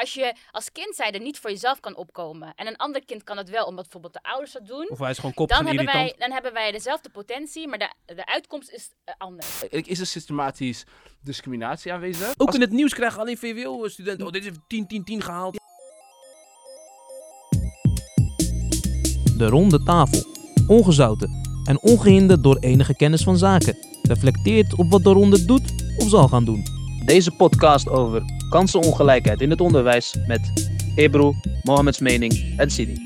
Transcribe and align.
Als 0.00 0.14
je 0.14 0.34
als 0.50 0.72
kind 0.72 0.94
zijnde 0.96 1.18
niet 1.18 1.38
voor 1.38 1.50
jezelf 1.50 1.80
kan 1.80 1.96
opkomen 1.96 2.52
en 2.56 2.66
een 2.66 2.76
ander 2.76 3.04
kind 3.04 3.22
kan 3.24 3.36
het 3.36 3.50
wel, 3.50 3.64
omdat 3.66 3.82
bijvoorbeeld 3.84 4.12
de 4.12 4.22
ouders 4.22 4.52
dat 4.52 4.66
doen, 4.66 4.88
Of 4.90 4.98
hij 4.98 5.10
is 5.10 5.16
gewoon 5.16 5.34
koppig 5.34 5.56
dan 5.56 5.66
en 5.66 5.76
hebben, 5.76 5.92
irritant. 5.94 6.18
wij, 6.18 6.26
dan 6.28 6.34
hebben 6.34 6.52
wij 6.52 6.72
dezelfde 6.72 7.08
potentie, 7.08 7.68
maar 7.68 7.78
de, 7.78 8.14
de 8.14 8.26
uitkomst 8.26 8.70
is 8.70 8.90
eh, 9.04 9.14
anders. 9.18 9.62
Is 9.70 10.00
er 10.00 10.06
systematisch 10.06 10.84
discriminatie 11.22 11.92
aanwezig? 11.92 12.28
Ook 12.36 12.46
Als- 12.46 12.54
in 12.54 12.60
het 12.60 12.70
nieuws 12.70 12.94
krijgen 12.94 13.20
alleen 13.20 13.38
VWO-studenten. 13.38 14.26
Oh, 14.26 14.32
dit 14.32 14.44
heeft 14.44 14.58
10, 14.68 14.86
10, 14.86 15.04
10 15.04 15.22
gehaald. 15.22 15.56
De 19.38 19.46
ronde 19.48 19.82
tafel. 19.82 20.24
Ongezouten 20.66 21.30
en 21.64 21.80
ongehinderd 21.82 22.42
door 22.42 22.56
enige 22.58 22.96
kennis 22.96 23.22
van 23.22 23.38
zaken. 23.38 23.76
Reflecteert 24.02 24.74
op 24.74 24.90
wat 24.90 25.02
de 25.02 25.10
ronde 25.12 25.44
doet 25.44 25.72
of 25.98 26.08
zal 26.08 26.28
gaan 26.28 26.44
doen. 26.44 26.75
Deze 27.06 27.30
podcast 27.30 27.88
over 27.88 28.22
kansenongelijkheid 28.48 29.40
in 29.40 29.50
het 29.50 29.60
onderwijs 29.60 30.14
met 30.26 30.70
Ebru, 30.94 31.32
Mohammeds 31.62 31.98
Mening 31.98 32.54
en 32.56 32.70
Sidi. 32.70 33.05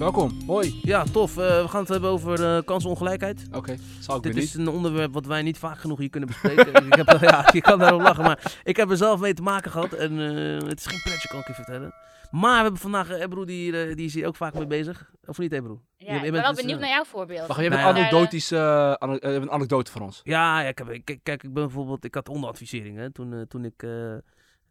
Welkom, 0.00 0.30
hoi. 0.46 0.80
Ja, 0.82 1.04
tof. 1.04 1.36
Eh, 1.36 1.62
we 1.62 1.68
gaan 1.68 1.80
het 1.80 1.88
hebben 1.88 2.10
over 2.10 2.56
eh, 2.56 2.62
kansenongelijkheid. 2.64 3.48
Oké, 3.52 3.76
zal 4.00 4.16
ik 4.16 4.22
Dit 4.22 4.36
is 4.36 4.54
niet. 4.54 4.66
een 4.66 4.72
onderwerp 4.72 5.12
wat 5.12 5.26
wij 5.26 5.42
niet 5.42 5.58
vaak 5.58 5.78
genoeg 5.78 5.98
hier 5.98 6.10
kunnen 6.10 6.28
bespreken. 6.28 6.86
ik 6.86 6.94
heb, 6.94 7.20
ja, 7.30 7.48
je 7.52 7.60
kan 7.60 7.78
daarom 7.78 8.02
lachen, 8.02 8.24
maar 8.24 8.52
ik 8.64 8.76
heb 8.76 8.90
er 8.90 8.96
zelf 8.96 9.20
mee 9.20 9.34
te 9.34 9.42
maken 9.42 9.70
gehad. 9.70 9.92
En 9.92 10.10
eh, 10.20 10.68
het 10.68 10.78
is 10.78 10.86
geen 10.86 11.00
pretje, 11.02 11.28
kan 11.28 11.38
ik 11.40 11.46
je 11.46 11.54
vertellen. 11.54 11.94
Maar 12.30 12.56
we 12.56 12.62
hebben 12.62 12.80
vandaag 12.80 13.10
uh, 13.10 13.20
Ebru, 13.22 13.44
die, 13.44 13.82
eh, 13.82 13.96
die 13.96 14.04
is 14.06 14.14
hier 14.14 14.26
ook 14.26 14.36
vaak 14.36 14.54
mee 14.54 14.66
bezig. 14.66 15.10
Of 15.26 15.38
niet, 15.38 15.52
Ebru? 15.52 15.78
Ja, 15.96 16.06
Je- 16.06 16.10
je 16.12 16.16
ik 16.16 16.22
ben 16.22 16.30
bent 16.32 16.42
wel 16.44 16.52
dus, 16.52 16.60
benieuwd 16.60 16.80
naar 16.80 16.88
jouw 16.88 17.04
voorbeeld. 17.04 17.46
Wacht, 17.46 17.60
je 17.60 17.68
hebt 17.68 17.82
Nou 17.82 17.88
een 17.90 17.96
anekdotische 17.96 18.56
eh, 18.56 18.92
ane- 18.92 19.18
eh, 19.18 19.32
een 19.34 19.50
anekdote 19.50 19.90
voor 19.90 20.00
ons. 20.00 20.20
Ja, 20.24 20.60
ja 20.60 20.68
ik 20.68 20.78
heb, 20.78 20.90
ik, 20.90 21.04
kijk, 21.04 21.20
kijk, 21.22 21.42
ik 21.42 21.52
ben 21.52 21.64
bijvoorbeeld, 21.64 22.04
ik 22.04 22.14
had 22.14 22.28
onderadvisering 22.28 22.96
hè, 22.96 23.10
toen, 23.12 23.44
toen, 23.48 23.64
ik, 23.64 23.82
eh, 23.82 23.90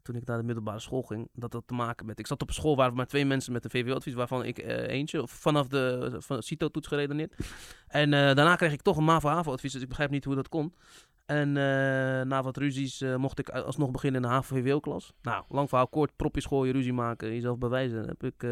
toen 0.10 0.22
ik 0.22 0.28
naar 0.28 0.38
de 0.38 0.44
middelbare 0.44 0.80
school 0.80 1.02
ging. 1.02 1.30
Dat 1.34 1.54
had 1.54 1.68
te 1.68 1.74
maken 1.74 2.06
met, 2.06 2.20
ik 2.20 2.28
zat 2.28 2.42
op 2.42 2.48
een 2.48 2.54
school 2.54 2.76
waar 2.76 2.94
maar 2.94 3.08
twee 3.08 3.26
mensen 3.26 3.54
met 3.54 3.64
een 3.64 3.70
VWO-advies, 3.70 4.14
waarvan 4.14 4.46
ik 4.46 4.58
eh, 4.58 4.88
eentje, 4.88 5.28
vanaf 5.28 5.68
de 5.68 6.16
van 6.20 6.44
CITO-toets 6.44 6.88
geredeneerd. 6.88 7.36
En 7.88 8.14
eh, 8.14 8.20
daarna 8.20 8.56
kreeg 8.56 8.74
ik 8.74 8.82
toch 8.82 8.98
een 8.98 9.04
MAVO-HAVO-advies, 9.04 9.72
dus 9.72 9.82
ik 9.82 9.88
begrijp 9.88 10.10
niet 10.10 10.26
hoe 10.26 10.36
dat 10.36 10.50
kon. 10.50 10.74
En 11.26 11.48
eh, 11.48 12.26
na 12.26 12.44
wat 12.44 12.58
ruzies 12.58 13.04
mocht 13.18 13.40
ik 13.40 13.50
alsnog 13.50 13.92
beginnen 13.92 14.22
in 14.22 14.28
de 14.28 14.34
HAVO-VWO-klas. 14.34 15.14
Nou, 15.22 15.44
lang 15.50 15.70
verhaal 15.70 15.88
kort, 15.88 16.16
propjes 16.16 16.46
gooien, 16.46 16.74
ruzie 16.74 16.94
maken, 16.94 17.34
jezelf 17.34 17.58
bewijzen. 17.58 18.08
Heb 18.08 18.24
ik, 18.24 18.48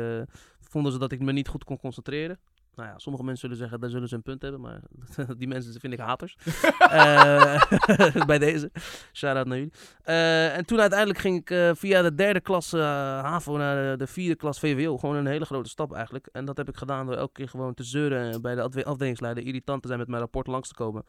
vonden 0.60 0.92
ze 0.92 1.00
dat 1.00 1.12
ik 1.12 1.20
me 1.20 1.32
niet 1.32 1.48
goed 1.48 1.64
kon 1.64 1.78
concentreren. 1.78 2.40
Nou 2.78 2.90
ja, 2.90 2.98
sommige 2.98 3.24
mensen 3.26 3.42
zullen 3.42 3.58
zeggen, 3.58 3.80
daar 3.80 3.90
zullen 3.90 4.08
ze 4.08 4.16
een 4.16 4.22
punt 4.22 4.42
hebben, 4.42 4.62
maar 4.62 4.80
die 5.38 5.48
mensen 5.48 5.80
vind 5.80 5.94
ik 5.94 6.00
haters. 6.00 6.38
Eh, 6.80 7.62
bij 8.26 8.40
deze. 8.40 8.72
Shout-out 9.14 9.46
naar 9.48 9.58
jullie. 9.58 9.72
Eh, 10.04 10.58
en 10.58 10.66
toen 10.66 10.80
uiteindelijk 10.80 11.20
ging 11.20 11.38
ik 11.40 11.50
eh, 11.50 11.72
via 11.74 12.02
de 12.02 12.16
derde 12.16 12.40
klas 12.40 12.72
HAVO 12.72 13.58
naar 13.58 13.92
de, 13.92 13.98
de 13.98 14.08
vierde 14.08 14.36
klas 14.36 14.60
VWO. 14.60 14.98
Gewoon 14.98 15.16
een 15.16 15.26
hele 15.28 15.46
grote 15.46 15.70
stap 15.70 15.94
eigenlijk. 15.94 16.30
En 16.32 16.46
dat 16.46 16.58
heb 16.58 16.70
ik 16.70 16.78
gedaan 16.78 17.06
door 17.06 17.16
elke 17.16 17.34
keer 17.34 17.50
gewoon 17.50 17.74
te 17.74 17.84
zeuren 17.84 18.32
en 18.32 18.42
bij 18.42 18.56
de 18.56 18.62
afde- 18.62 18.86
afdelingsleider. 18.86 19.44
Irritant 19.44 19.82
te 19.82 19.88
zijn 19.88 20.00
met 20.00 20.08
mijn 20.08 20.22
rapport 20.22 20.48
langs 20.48 20.68
te 20.68 20.74
komen. 20.74 21.04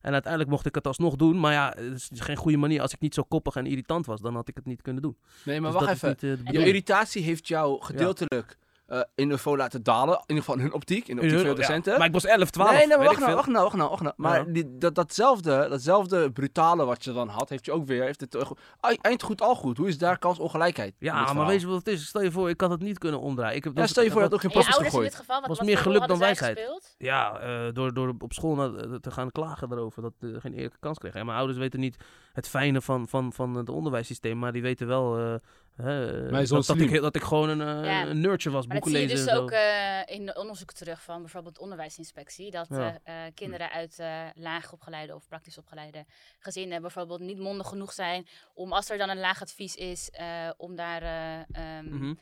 En 0.00 0.12
uiteindelijk 0.12 0.52
mocht 0.52 0.66
ik 0.66 0.74
het 0.74 0.86
alsnog 0.86 1.16
doen. 1.16 1.40
Maar 1.40 1.52
ja, 1.52 1.74
het 1.76 2.08
is 2.10 2.20
geen 2.20 2.36
goede 2.36 2.56
manier. 2.56 2.80
Als 2.80 2.92
ik 2.92 3.00
niet 3.00 3.14
zo 3.14 3.22
koppig 3.22 3.56
en 3.56 3.66
irritant 3.66 4.06
was, 4.06 4.20
dan 4.20 4.34
had 4.34 4.48
ik 4.48 4.54
het 4.54 4.66
niet 4.66 4.82
kunnen 4.82 5.02
doen. 5.02 5.16
Nee, 5.44 5.60
maar 5.60 5.72
Dus 5.72 5.80
wacht 5.80 5.92
even. 5.92 6.38
Niet, 6.44 6.52
Je 6.52 6.66
irritatie 6.66 7.22
heeft 7.22 7.48
jou 7.48 7.82
gedeeltelijk 7.82 8.58
eh, 8.90 8.98
in 8.98 9.04
de 9.14 9.24
niveau 9.24 9.56
laten 9.56 9.82
dalen. 9.82 10.14
In 10.14 10.20
ieder 10.26 10.36
geval 10.44 10.54
in 10.54 10.60
hun 10.60 10.72
optiek, 10.72 11.08
in 11.08 11.16
de 11.16 11.22
optiek 11.22 11.36
van 11.38 11.46
de 11.48 11.50
Ja, 11.54 11.56
docenten. 11.66 11.98
Maar 11.98 12.06
ik 12.06 12.12
was 12.12 12.24
11, 12.24 12.50
12. 12.50 12.70
nee, 12.70 12.86
nee, 12.86 12.96
wacht 12.96 13.18
nou, 13.20 13.34
wacht 13.34 13.46
nou, 13.48 13.62
wacht 13.64 13.76
nou, 13.76 13.88
wacht 13.90 14.02
nou. 14.02 14.14
Maar 14.16 14.38
Ja. 14.38 14.52
die, 14.52 14.78
dat, 14.78 14.94
datzelfde, 14.94 15.66
datzelfde 15.68 16.30
brutale 16.32 16.84
wat 16.84 17.04
je 17.04 17.12
dan 17.12 17.28
had, 17.28 17.48
heeft 17.48 17.64
je 17.64 17.72
ook 17.72 17.86
weer, 17.86 18.02
heeft 18.02 18.20
het 18.20 18.34
eh, 18.34 18.50
ei- 18.80 18.98
eind 19.00 19.22
goed 19.22 19.40
al 19.42 19.54
goed. 19.54 19.76
Hoe 19.76 19.88
is 19.88 19.98
daar 19.98 20.18
kansongelijkheid? 20.18 20.94
Ja, 20.98 21.32
maar 21.32 21.46
weet 21.46 21.60
je 21.60 21.66
wat 21.66 21.76
het 21.76 21.86
is? 21.88 22.06
Stel 22.06 22.22
je 22.22 22.30
voor, 22.32 22.48
ik 22.48 22.60
had 22.60 22.70
het 22.70 22.80
niet 22.80 22.98
kunnen 22.98 23.20
omdraaien. 23.20 23.56
Ik 23.56 23.64
heb 23.64 23.76
Ja, 23.76 23.86
stel 23.86 24.02
je 24.02 24.10
voor, 24.10 24.22
je 24.22 24.28
dat- 24.28 24.42
had 24.42 24.46
ook 24.52 24.52
geen 24.64 24.74
in 24.76 24.84
gegooid. 24.84 25.04
dit 25.10 25.14
geval, 25.18 25.40
wat, 25.40 25.48
Was 25.48 25.58
wat 25.58 25.66
meer 25.66 25.78
geluk 25.78 26.06
dan 26.06 26.18
wijsheid. 26.18 26.56
gespeeld? 26.58 26.94
Ja, 26.98 27.38
eh, 27.40 27.72
door, 27.72 27.94
door 27.94 28.14
op 28.18 28.32
school 28.32 28.54
naar- 28.54 29.00
te 29.00 29.10
gaan 29.10 29.30
klagen 29.30 29.68
daarover 29.68 30.02
dat 30.02 30.12
ik 30.20 30.40
geen 30.40 30.52
eerlijke 30.54 30.76
kans 30.80 30.98
kreeg. 30.98 31.14
En 31.14 31.26
mijn 31.26 31.38
ouders 31.38 31.58
weten 31.58 31.80
niet 31.80 31.96
het 32.32 32.48
fijne 32.48 32.80
van, 32.80 33.08
van, 33.08 33.32
van 33.32 33.54
het 33.54 33.68
onderwijssysteem, 33.68 34.38
maar 34.38 34.52
die 34.52 34.62
weten 34.62 34.86
wel 34.86 35.18
eh, 35.18 35.34
zoon 35.76 36.46
dat, 36.46 36.66
dat, 36.66 36.78
ik, 36.78 37.00
dat 37.00 37.14
ik 37.16 37.22
gewoon 37.22 37.48
een, 37.48 37.60
eh, 37.60 37.84
Ja. 37.84 38.06
een 38.06 38.20
nerdje 38.20 38.50
was, 38.50 38.66
Maar 38.66 38.74
dat 38.76 38.84
boeken 38.84 39.00
zie 39.00 39.08
je 39.08 39.14
lezen 39.14 39.34
dus 39.34 39.42
ook 39.42 39.50
eh, 39.50 40.16
in 40.16 40.26
de 40.26 40.34
onderzoeken 40.34 40.76
terug 40.76 41.02
van 41.02 41.20
bijvoorbeeld 41.20 41.54
de 41.54 41.60
onderwijsinspectie. 41.60 42.50
Dat 42.50 42.66
Ja. 42.70 42.98
eh, 43.04 43.26
eh, 43.26 43.32
kinderen 43.34 43.70
uit 43.70 43.98
eh 43.98 44.22
laag 44.34 44.72
opgeleide 44.72 45.14
of 45.14 45.28
praktisch 45.28 45.58
opgeleide 45.58 46.04
gezinnen 46.38 46.80
bijvoorbeeld 46.80 47.20
niet 47.20 47.38
mondig 47.38 47.68
genoeg 47.68 47.92
zijn 47.92 48.26
om 48.54 48.72
als 48.72 48.90
er 48.90 48.98
dan 48.98 49.08
een 49.08 49.18
laag 49.20 49.42
advies 49.42 49.74
is, 49.74 50.10
eh, 50.10 50.50
om 50.56 50.76
daar 50.76 51.02
eh, 51.02 51.76
ehm, 51.78 51.94
Mhm. 51.94 52.14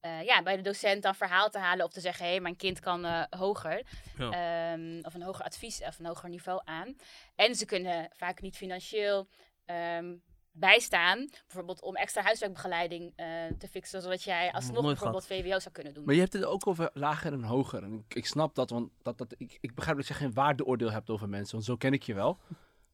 Eh, 0.00 0.22
ja, 0.22 0.42
bij 0.42 0.56
de 0.56 0.62
docent 0.62 1.02
dan 1.02 1.14
verhaal 1.14 1.50
te 1.50 1.58
halen 1.58 1.84
of 1.84 1.92
te 1.92 2.00
zeggen, 2.00 2.24
hé, 2.24 2.30
hey, 2.30 2.40
mijn 2.40 2.56
kind 2.56 2.80
kan 2.80 3.04
eh, 3.04 3.22
hoger. 3.30 3.86
Ja. 4.18 4.30
Ehm, 4.72 4.98
of 5.02 5.14
een 5.14 5.22
hoger 5.22 5.44
advies 5.44 5.82
of 5.82 5.98
een 5.98 6.06
hoger 6.06 6.28
niveau 6.28 6.60
aan. 6.64 6.96
En 7.34 7.54
ze 7.54 7.64
kunnen 7.64 8.10
vaak 8.12 8.40
niet 8.40 8.56
financieel 8.56 9.28
ehm, 9.64 10.14
bijstaan, 10.52 11.28
bijvoorbeeld 11.46 11.82
om 11.82 11.96
extra 11.96 12.22
huiswerkbegeleiding 12.22 13.12
eh, 13.16 13.26
te 13.58 13.68
fixen, 13.68 14.02
zodat 14.02 14.22
jij 14.22 14.52
alsnog 14.52 14.82
nooit 14.82 14.86
bijvoorbeeld 14.86 15.26
VWO 15.26 15.58
zou 15.58 15.74
kunnen 15.74 15.94
doen. 15.94 16.04
Maar 16.04 16.14
je 16.14 16.20
hebt 16.20 16.32
het 16.32 16.44
ook 16.44 16.66
over 16.66 16.90
lager 16.92 17.32
en 17.32 17.42
hoger. 17.42 17.82
En 17.82 17.92
ik, 17.92 18.14
ik 18.14 18.26
snap 18.26 18.54
dat, 18.54 18.70
want 18.70 18.90
dat, 19.02 19.18
dat, 19.18 19.34
ik, 19.36 19.58
ik 19.60 19.74
begrijp 19.74 19.96
dat 19.96 20.08
je 20.08 20.14
geen 20.14 20.32
waardeoordeel 20.32 20.90
hebt 20.90 21.10
over 21.10 21.28
mensen, 21.28 21.54
want 21.54 21.64
zo 21.64 21.76
ken 21.76 21.92
ik 21.92 22.02
je 22.02 22.14
wel. 22.14 22.38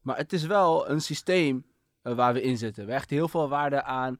Maar 0.01 0.17
het 0.17 0.33
is 0.33 0.45
wel 0.45 0.89
een 0.89 1.01
systeem 1.01 1.65
waar 2.01 2.33
we 2.33 2.41
in 2.41 2.57
zitten. 2.57 2.85
We 2.85 2.91
hechten 2.91 3.15
heel 3.15 3.27
veel 3.27 3.49
waarde 3.49 3.83
aan, 3.83 4.19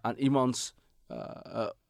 aan 0.00 0.16
iemands 0.16 0.74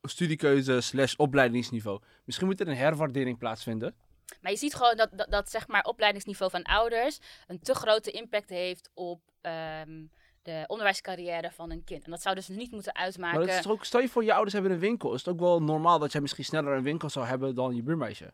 studiekeuze 0.02 0.80
slash 0.80 1.14
opleidingsniveau. 1.16 2.00
Misschien 2.24 2.46
moet 2.46 2.60
er 2.60 2.68
een 2.68 2.76
herwaardering 2.76 3.38
plaatsvinden. 3.38 3.94
Maar 4.40 4.52
je 4.52 4.58
ziet 4.58 4.74
gewoon 4.74 4.96
dat, 4.96 5.08
dat, 5.12 5.30
dat 5.30 5.50
zeg 5.50 5.68
maar 5.68 5.82
opleidingsniveau 5.82 6.50
van 6.50 6.62
ouders 6.62 7.18
een 7.46 7.60
te 7.60 7.74
grote 7.74 8.10
impact 8.10 8.48
heeft 8.48 8.90
op 8.94 9.20
ehm, 9.40 10.04
de 10.42 10.64
onderwijscarrière 10.66 11.50
van 11.50 11.70
een 11.70 11.84
kind. 11.84 12.04
En 12.04 12.10
dat 12.10 12.22
zou 12.22 12.34
dus 12.34 12.48
niet 12.48 12.70
moeten 12.70 12.94
uitmaken. 12.94 13.38
Maar 13.38 13.46
dat 13.46 13.58
is 13.58 13.66
ook, 13.66 13.84
stel 13.84 14.00
je 14.00 14.08
voor, 14.08 14.24
je 14.24 14.32
ouders 14.32 14.52
hebben 14.52 14.72
een 14.72 14.78
winkel. 14.78 15.14
Is 15.14 15.24
het 15.24 15.34
ook 15.34 15.40
wel 15.40 15.62
normaal 15.62 15.98
dat 15.98 16.12
jij 16.12 16.20
misschien 16.20 16.44
sneller 16.44 16.72
een 16.72 16.82
winkel 16.82 17.10
zou 17.10 17.26
hebben 17.26 17.54
dan 17.54 17.74
je 17.74 17.82
buurmeisje? 17.82 18.32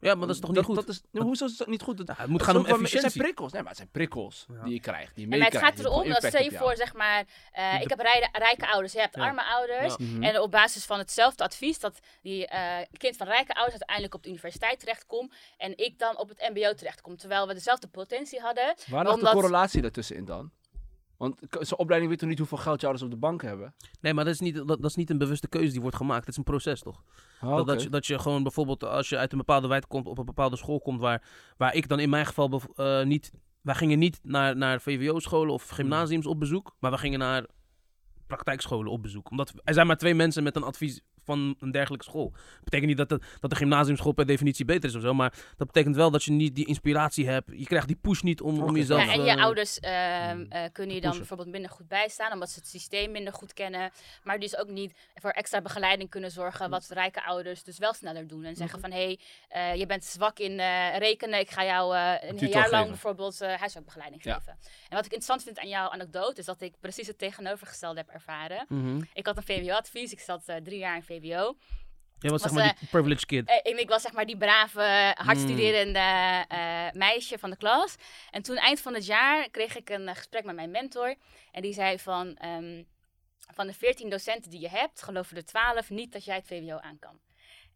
Ja, 0.00 0.14
maar 0.14 0.26
dat 0.26 0.34
is 0.36 0.40
toch 0.42 0.50
niet 0.52 0.64
goed? 0.64 0.74
Dat 0.74 0.88
is, 0.88 1.00
nou, 1.12 1.26
hoezo 1.26 1.44
is 1.44 1.56
dat 1.56 1.66
niet 1.68 1.82
goed? 1.82 1.96
Dat, 1.96 2.06
Ja, 2.06 2.14
het 2.16 2.26
moet 2.26 2.42
gaan 2.42 2.56
om 2.56 2.62
wel- 2.62 2.70
Het 2.72 2.80
efficiëntie. 2.80 3.10
zijn 3.10 3.22
prikkels. 3.24 3.52
Nee, 3.52 3.60
maar 3.60 3.70
het 3.70 3.78
zijn 3.78 3.90
prikkels 3.92 4.46
Ja. 4.52 4.62
die 4.64 4.72
je 4.74 4.80
krijgt. 4.80 5.14
Die 5.14 5.26
je 5.26 5.32
En 5.32 5.38
maar 5.38 5.46
het 5.46 5.52
meekrijgt, 5.52 5.76
gaat 5.78 5.86
erom, 5.92 6.08
dat 6.08 6.24
stel 6.24 6.42
je 6.42 6.52
voor, 6.52 6.76
zeg 6.76 6.94
maar, 6.94 7.24
eh, 7.52 7.74
De- 7.76 7.82
ik 7.82 7.88
heb 7.88 7.98
rijde- 8.00 8.28
rijke 8.32 8.66
ouders, 8.68 8.92
je 8.92 8.98
hebt 9.00 9.14
Ja. 9.16 9.22
arme 9.22 9.42
ouders. 9.44 9.94
Ja. 9.98 10.04
Mhm. 10.04 10.22
En 10.22 10.40
op 10.40 10.50
basis 10.50 10.84
van 10.84 10.98
hetzelfde 10.98 11.44
advies, 11.44 11.78
dat 11.78 11.98
die 12.22 12.46
eh, 12.46 12.76
kind 12.96 13.16
van 13.16 13.26
rijke 13.26 13.52
ouders 13.52 13.72
uiteindelijk 13.72 14.14
op 14.14 14.22
de 14.22 14.28
universiteit 14.28 14.80
terechtkomt. 14.80 15.32
En 15.56 15.78
ik 15.78 15.98
dan 15.98 16.18
op 16.18 16.28
het 16.28 16.50
mbo 16.54 16.74
terechtkom. 16.74 17.16
Terwijl 17.16 17.46
we 17.46 17.54
dezelfde 17.54 17.86
potentie 17.86 18.40
hadden. 18.40 18.74
Waar 18.86 19.02
ligt 19.04 19.14
omdat- 19.14 19.32
de 19.32 19.38
correlatie 19.40 19.82
daartussenin 19.82 20.24
dan? 20.24 20.50
Want 21.20 21.40
zo'n 21.50 21.78
opleiding 21.78 22.10
weet 22.10 22.20
toch 22.20 22.28
niet 22.28 22.38
hoeveel 22.38 22.58
geld 22.58 22.80
je 22.80 22.86
ouders 22.86 23.06
op 23.06 23.10
de 23.12 23.20
bank 23.20 23.42
hebben? 23.42 23.74
Nee, 24.00 24.14
maar 24.14 24.24
dat 24.24 24.34
is, 24.34 24.40
niet, 24.40 24.54
dat, 24.54 24.66
dat 24.66 24.84
is 24.84 24.94
niet 24.94 25.10
een 25.10 25.18
bewuste 25.18 25.48
keuze 25.48 25.72
die 25.72 25.80
wordt 25.80 25.96
gemaakt. 25.96 26.20
Het 26.20 26.28
is 26.28 26.36
een 26.36 26.44
proces, 26.44 26.80
toch? 26.80 27.02
Oh, 27.42 27.56
Dat, 27.56 27.66
dat, 27.66 27.82
je, 27.82 27.88
dat 27.88 28.06
je 28.06 28.18
gewoon 28.18 28.42
bijvoorbeeld, 28.42 28.84
als 28.84 29.08
je 29.08 29.16
uit 29.16 29.32
een 29.32 29.38
bepaalde 29.38 29.68
wijk 29.68 29.84
komt, 29.88 30.06
op 30.06 30.18
een 30.18 30.24
bepaalde 30.24 30.56
school 30.56 30.80
komt, 30.80 31.00
waar, 31.00 31.22
waar 31.56 31.74
ik 31.74 31.88
dan 31.88 31.98
in 32.00 32.10
mijn 32.10 32.26
geval 32.26 32.62
eh, 32.74 33.02
niet... 33.02 33.32
Wij 33.60 33.74
gingen 33.74 33.98
niet 33.98 34.20
naar, 34.22 34.56
naar 34.56 34.80
VWO-scholen 34.80 35.54
of 35.54 35.68
gymnasiums 35.68 36.26
op 36.26 36.38
bezoek, 36.38 36.76
maar 36.78 36.90
we 36.90 36.98
gingen 36.98 37.18
naar 37.18 37.46
praktijkscholen 38.26 38.92
op 38.92 39.02
bezoek. 39.02 39.30
Omdat 39.30 39.52
er 39.64 39.74
zijn 39.74 39.86
maar 39.86 39.96
twee 39.96 40.14
mensen 40.14 40.42
met 40.42 40.56
een 40.56 40.62
advies 40.62 41.00
van 41.30 41.54
een 41.60 41.70
dergelijke 41.70 42.04
school. 42.04 42.30
Dat 42.32 42.64
betekent 42.64 42.88
niet 42.88 42.96
dat 42.96 43.08
de, 43.08 43.20
dat 43.40 43.50
de 43.50 43.56
gymnasiumschool 43.56 44.12
per 44.12 44.26
definitie 44.26 44.64
beter 44.64 44.88
is 44.88 44.94
of 44.94 45.02
zo, 45.02 45.14
maar 45.14 45.32
dat 45.56 45.66
betekent 45.66 45.96
wel 45.96 46.10
dat 46.10 46.24
je 46.24 46.32
niet 46.32 46.54
die 46.54 46.66
inspiratie 46.66 47.28
hebt. 47.28 47.50
Je 47.56 47.64
krijgt 47.64 47.86
die 47.86 47.96
push 47.96 48.20
niet 48.20 48.40
om, 48.40 48.62
om 48.62 48.76
jezelf... 48.76 49.04
Ja, 49.04 49.12
en 49.12 49.22
je 49.24 49.30
eh, 49.30 49.42
ouders 49.42 49.78
ehm, 49.80 50.44
eh, 50.48 50.62
kunnen 50.72 50.94
je 50.94 51.00
dan 51.00 51.10
pushen. 51.10 51.18
bijvoorbeeld 51.18 51.48
minder 51.48 51.70
goed 51.70 51.88
bijstaan, 51.88 52.32
omdat 52.32 52.50
ze 52.50 52.58
het 52.58 52.68
systeem 52.68 53.10
minder 53.10 53.32
goed 53.32 53.52
kennen. 53.52 53.90
Maar 54.22 54.38
dus 54.38 54.56
ook 54.56 54.68
niet 54.68 54.92
voor 55.14 55.30
extra 55.30 55.60
begeleiding 55.60 56.10
kunnen 56.10 56.30
zorgen, 56.30 56.70
wat 56.70 56.88
rijke 56.88 57.24
ouders 57.24 57.62
dus 57.62 57.78
wel 57.78 57.92
sneller 57.94 58.26
doen. 58.26 58.44
En 58.44 58.56
zeggen 58.56 58.80
van, 58.80 58.90
hé, 58.90 58.96
hey, 59.04 59.18
eh, 59.72 59.78
je 59.78 59.86
bent 59.86 60.04
zwak 60.04 60.38
in 60.38 60.60
eh, 60.60 60.96
rekenen, 60.98 61.38
ik 61.40 61.50
ga 61.50 61.64
jou 61.64 61.96
eh, 61.96 62.28
een 62.30 62.48
jaar 62.48 62.52
lang 62.52 62.70
geven. 62.72 62.88
bijvoorbeeld 62.88 63.40
eh, 63.40 63.54
huiswerkbegeleiding 63.54 64.24
Ja. 64.24 64.34
geven. 64.34 64.52
En 64.88 64.96
wat 64.96 65.04
ik 65.04 65.12
interessant 65.12 65.42
vind 65.42 65.58
aan 65.58 65.68
jouw 65.68 65.88
anekdote, 65.90 66.40
is 66.40 66.44
dat 66.46 66.60
ik 66.60 66.74
precies 66.80 67.06
het 67.06 67.18
tegenovergestelde 67.18 67.98
heb 68.00 68.08
ervaren. 68.08 68.64
mhm. 68.68 69.00
Ik 69.12 69.26
had 69.26 69.36
een 69.36 69.42
VWO-advies, 69.42 70.12
ik 70.12 70.20
zat 70.20 70.42
eh, 70.46 70.56
drie 70.56 70.78
jaar 70.78 70.96
in 70.96 71.02
VWO. 71.02 71.19
Jij 72.18 72.30
was, 72.30 72.42
zeg 72.42 72.50
Was, 72.50 72.62
maar 72.62 72.76
die 72.78 72.88
privileged 72.88 73.26
kid. 73.26 73.48
Eh, 73.48 73.72
en 73.72 73.78
ik 73.78 73.88
was 73.88 74.02
zeg 74.02 74.12
maar 74.12 74.26
die 74.26 74.36
brave, 74.36 74.80
hard 75.16 75.38
Mm. 75.38 75.44
studerende 75.44 76.44
eh, 76.48 76.90
meisje 76.92 77.38
van 77.38 77.50
de 77.50 77.56
klas. 77.56 77.94
En 78.30 78.42
toen 78.42 78.56
eind 78.56 78.80
van 78.80 78.94
het 78.94 79.06
jaar 79.06 79.50
kreeg 79.50 79.76
ik 79.76 79.88
een 79.90 80.08
eh, 80.08 80.16
gesprek 80.16 80.44
met 80.44 80.54
mijn 80.54 80.70
mentor. 80.70 81.14
En 81.52 81.62
die 81.62 81.72
zei 81.72 81.98
van, 81.98 82.36
ehm, 82.36 82.82
van 83.54 83.66
de 83.66 83.72
14 83.72 84.10
docenten 84.10 84.50
die 84.50 84.60
je 84.60 84.68
hebt, 84.68 85.02
geloven 85.02 85.36
er 85.36 85.44
12 85.44 85.90
niet 85.90 86.12
dat 86.12 86.24
jij 86.24 86.36
het 86.36 86.46
VWO 86.46 86.78
aan 86.78 86.98
kan. 86.98 87.20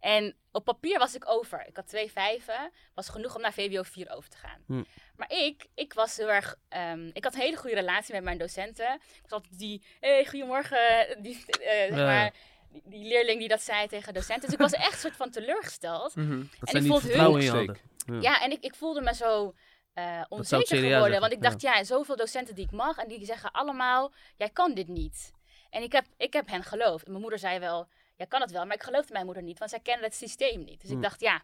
En 0.00 0.36
op 0.52 0.64
papier 0.64 0.98
was 0.98 1.14
ik 1.14 1.28
over. 1.28 1.66
Ik 1.66 1.76
had 1.76 1.86
twee 1.88 2.12
vijven. 2.12 2.72
Was 2.94 3.08
genoeg 3.08 3.34
om 3.34 3.40
naar 3.40 3.52
VWO 3.52 3.82
4 3.82 4.10
over 4.10 4.30
te 4.30 4.36
gaan. 4.36 4.62
Hm. 4.66 4.82
Maar 5.16 5.32
ik, 5.32 5.66
ik 5.74 5.92
was 5.92 6.16
heel 6.16 6.30
erg... 6.30 6.56
ehm, 6.68 7.10
ik 7.12 7.24
had 7.24 7.34
een 7.34 7.40
hele 7.40 7.56
goede 7.56 7.74
relatie 7.74 8.14
met 8.14 8.22
mijn 8.24 8.38
docenten. 8.38 8.94
Ik 8.94 9.20
was 9.22 9.30
altijd 9.32 9.58
die... 9.58 9.84
hey, 10.00 10.26
goedemorgen. 10.26 10.78
Die, 11.22 11.44
eh, 11.46 11.94
zeg 11.94 11.96
Ja. 11.96 12.30
Die, 12.74 12.82
die 12.84 13.08
leerling 13.08 13.38
die 13.38 13.48
dat 13.48 13.62
zei 13.62 13.88
tegen 13.88 14.14
docenten. 14.14 14.44
Dus 14.44 14.52
ik 14.52 14.58
was 14.58 14.72
echt 14.72 14.92
een 14.92 14.98
soort 14.98 15.16
van 15.16 15.30
teleurgesteld. 15.30 16.16
Mhm. 16.16 16.42
Dat 16.60 16.72
En 16.72 16.80
ik 16.80 16.86
vond 16.86 17.00
vertrouwen 17.00 17.40
in 17.40 17.46
je 17.46 17.52
hun-. 17.52 17.76
Ja. 18.06 18.20
Ja, 18.20 18.40
en 18.40 18.50
ik, 18.50 18.60
ik 18.60 18.74
voelde 18.74 19.00
me 19.00 19.14
zo 19.14 19.54
eh, 19.94 20.24
onzeker 20.28 20.66
geworden. 20.66 21.00
zeggen, 21.00 21.20
Want 21.20 21.32
ik 21.32 21.42
dacht, 21.42 21.60
ja. 21.60 21.84
zoveel 21.84 22.16
docenten 22.16 22.54
die 22.54 22.64
ik 22.64 22.70
mag. 22.70 22.96
En 22.96 23.08
die 23.08 23.24
zeggen 23.24 23.52
allemaal, 23.52 24.12
jij 24.36 24.50
kan 24.50 24.74
dit 24.74 24.88
niet. 24.88 25.32
En 25.70 25.82
ik 25.82 25.92
heb, 25.92 26.04
ik 26.16 26.32
heb 26.32 26.48
hen 26.48 26.62
geloofd. 26.62 27.04
En 27.04 27.10
mijn 27.10 27.22
moeder 27.22 27.38
zei 27.38 27.58
wel, 27.58 27.88
jij 28.16 28.26
kan 28.26 28.40
het 28.40 28.50
wel. 28.50 28.66
Maar 28.66 28.74
ik 28.74 28.82
geloofde 28.82 29.12
mijn 29.12 29.24
moeder 29.24 29.42
niet, 29.42 29.58
want 29.58 29.70
zij 29.70 29.80
kende 29.80 30.04
het 30.04 30.14
systeem 30.14 30.64
niet. 30.64 30.80
Dus 30.80 30.90
ik 30.90 31.02
dacht, 31.02 31.20
ja, 31.20 31.42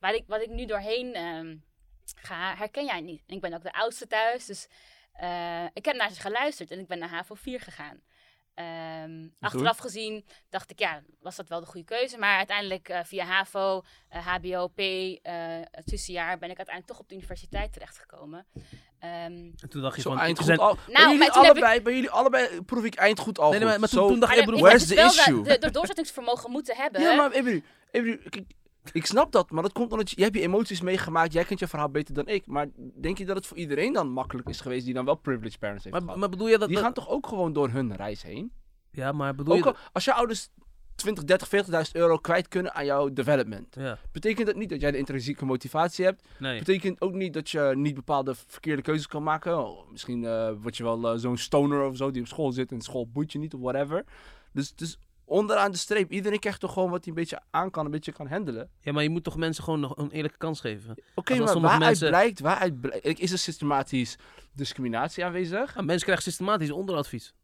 waar 0.00 0.14
ik, 0.14 0.24
wat 0.26 0.42
ik 0.42 0.48
nu 0.48 0.66
doorheen 0.66 1.14
ehm, 1.14 1.56
ga, 2.14 2.54
herken 2.56 2.84
jij 2.84 3.00
niet. 3.00 3.22
En 3.26 3.34
ik 3.34 3.40
ben 3.40 3.54
ook 3.54 3.62
de 3.62 3.72
oudste 3.72 4.06
thuis. 4.06 4.46
Dus 4.46 4.68
eh, 5.12 5.64
ik 5.72 5.84
heb 5.84 5.96
naar 5.96 6.10
ze 6.10 6.20
geluisterd. 6.20 6.70
En 6.70 6.78
ik 6.78 6.86
ben 6.86 6.98
naar 6.98 7.08
HAVO 7.08 7.34
4 7.34 7.60
gegaan. 7.60 8.02
Ehm, 8.60 9.28
achteraf 9.40 9.78
gezien 9.78 10.24
dacht 10.48 10.70
ik, 10.70 10.78
ja, 10.78 11.02
was 11.20 11.36
dat 11.36 11.48
wel 11.48 11.60
de 11.60 11.66
goede 11.66 11.84
keuze. 11.86 12.18
Maar 12.18 12.36
uiteindelijk 12.36 12.88
eh, 12.88 13.00
via 13.04 13.24
HAVO, 13.24 13.82
eh, 14.08 14.26
HBO, 14.26 14.66
P, 14.68 14.78
eh, 14.78 15.22
het 15.70 15.86
tussenjaar 15.86 16.38
ben 16.38 16.50
ik 16.50 16.56
uiteindelijk 16.56 16.86
toch 16.86 16.98
op 16.98 17.08
de 17.08 17.14
universiteit 17.14 17.72
terechtgekomen. 17.72 18.46
Ehm, 18.98 19.12
En 19.12 19.68
toen 19.68 19.82
dacht 19.82 19.96
je 19.96 20.02
Zo 20.02 20.10
van... 20.10 20.18
eindgoed 20.18 20.46
zijn- 20.46 20.58
al. 20.58 20.74
bij 20.74 20.94
Nou, 20.94 21.10
jullie 21.10 21.30
allebei, 21.30 21.82
bij 21.82 21.94
jullie 21.94 22.10
allebei 22.10 22.62
proef 22.62 22.84
ik 22.84 22.94
eindgoed 22.94 23.38
al 23.38 23.50
Nee, 23.50 23.58
nee, 23.58 23.68
maar, 23.68 23.88
toen, 23.88 23.88
Zo- 23.88 24.08
toen 24.08 24.20
dacht 24.20 24.36
ik 24.36 24.44
where's 24.46 24.88
heb 24.88 24.98
the 24.98 25.04
issue? 25.04 25.42
de, 25.42 25.58
de, 25.58 25.70
doorzettingsvermogen 25.70 26.50
moeten 26.50 26.76
hebben. 26.76 27.00
Ja, 27.00 27.14
maar 27.14 27.30
Ebru, 27.30 27.64
Ebru, 27.90 28.16
kijk, 28.28 28.46
ik 28.92 29.06
snap 29.06 29.32
dat, 29.32 29.50
maar 29.50 29.62
dat 29.62 29.72
komt 29.72 29.92
omdat 29.92 30.10
je, 30.10 30.16
je 30.16 30.22
hebt 30.22 30.36
je 30.36 30.42
emoties 30.42 30.80
meegemaakt. 30.80 31.32
Jij 31.32 31.44
kent 31.44 31.58
je 31.60 31.66
verhaal 31.68 31.88
beter 31.90 32.14
dan 32.14 32.26
ik. 32.28 32.46
Maar 32.46 32.66
denk 33.00 33.18
je 33.18 33.24
dat 33.24 33.36
het 33.36 33.46
voor 33.46 33.56
iedereen 33.56 33.92
dan 33.92 34.08
makkelijk 34.08 34.48
is 34.48 34.60
geweest 34.60 34.84
die 34.84 34.94
dan 34.94 35.04
wel 35.04 35.14
privileged 35.14 35.58
parents 35.58 35.84
heeft 35.84 35.94
maar, 35.96 36.04
gehad? 36.04 36.18
maar 36.20 36.28
bedoel 36.28 36.48
je 36.48 36.58
dat... 36.58 36.66
die 36.68 36.76
dat- 36.76 36.84
gaan 36.84 36.94
toch 36.94 37.08
ook 37.08 37.26
gewoon 37.26 37.52
door 37.52 37.68
hun 37.70 37.96
reis 37.96 38.22
heen? 38.22 38.52
Ja, 38.90 39.12
maar 39.12 39.34
bedoel 39.34 39.54
je... 39.54 39.60
Ook 39.60 39.66
al, 39.66 39.76
als 39.92 40.04
je 40.04 40.14
ouders 40.14 40.48
20, 40.94 41.24
30, 41.24 41.86
40.000 41.86 41.90
euro 41.92 42.16
kwijt 42.16 42.48
kunnen 42.48 42.74
aan 42.74 42.84
jouw 42.84 43.12
development. 43.12 43.74
Ja, 43.78 43.98
Betekent 44.12 44.46
dat 44.46 44.56
niet 44.56 44.68
dat 44.68 44.80
jij 44.80 44.90
de 44.90 44.98
intrinsieke 44.98 45.44
motivatie 45.44 46.04
hebt? 46.04 46.22
nee. 46.38 46.58
Betekent 46.58 47.00
ook 47.00 47.12
niet 47.12 47.32
dat 47.34 47.50
je 47.50 47.72
niet 47.76 47.94
bepaalde 47.94 48.34
verkeerde 48.46 48.82
keuzes 48.82 49.06
kan 49.06 49.22
maken. 49.22 49.58
Oh, 49.58 49.90
misschien 49.90 50.24
eh 50.24 50.50
word 50.60 50.76
je 50.76 50.82
wel 50.82 51.08
eh, 51.12 51.18
zo'n 51.18 51.36
stoner 51.36 51.84
of 51.84 51.96
zo 51.96 52.10
die 52.10 52.22
op 52.22 52.28
school 52.28 52.52
zit 52.52 52.72
en 52.72 52.80
school 52.80 53.08
boeit 53.08 53.32
je 53.32 53.38
niet 53.38 53.54
of 53.54 53.60
whatever. 53.60 54.04
Dus, 54.52 54.74
dus 54.74 54.98
onderaan 55.30 55.70
de 55.70 55.76
streep, 55.76 56.10
iedereen 56.10 56.38
krijgt 56.38 56.60
toch 56.60 56.72
gewoon 56.72 56.90
wat 56.90 57.04
hij 57.04 57.08
een 57.08 57.18
beetje 57.18 57.40
aan 57.50 57.70
kan, 57.70 57.84
een 57.84 57.90
beetje 57.90 58.12
kan 58.12 58.26
handelen. 58.28 58.70
Ja, 58.80 58.92
maar 58.92 59.02
je 59.02 59.10
moet 59.10 59.24
toch 59.24 59.36
mensen 59.36 59.64
gewoon 59.64 59.80
nog 59.80 59.96
een 59.96 60.10
eerlijke 60.10 60.38
kans 60.38 60.60
geven. 60.60 60.94
Oké, 61.14 61.38
maar 61.38 61.60
waaruit 61.60 61.78
mensen- 61.78 62.08
blijkt, 62.08 62.40
waaruit 62.40 62.80
blijkt, 62.80 63.18
is 63.20 63.32
er 63.32 63.38
systematisch 63.38 64.16
discriminatie 64.52 65.24
aanwezig? 65.24 65.74
Ja, 65.74 65.82
mensen 65.82 66.04
krijgen 66.04 66.24
systematisch 66.24 66.70
onderadvies. 66.70 67.34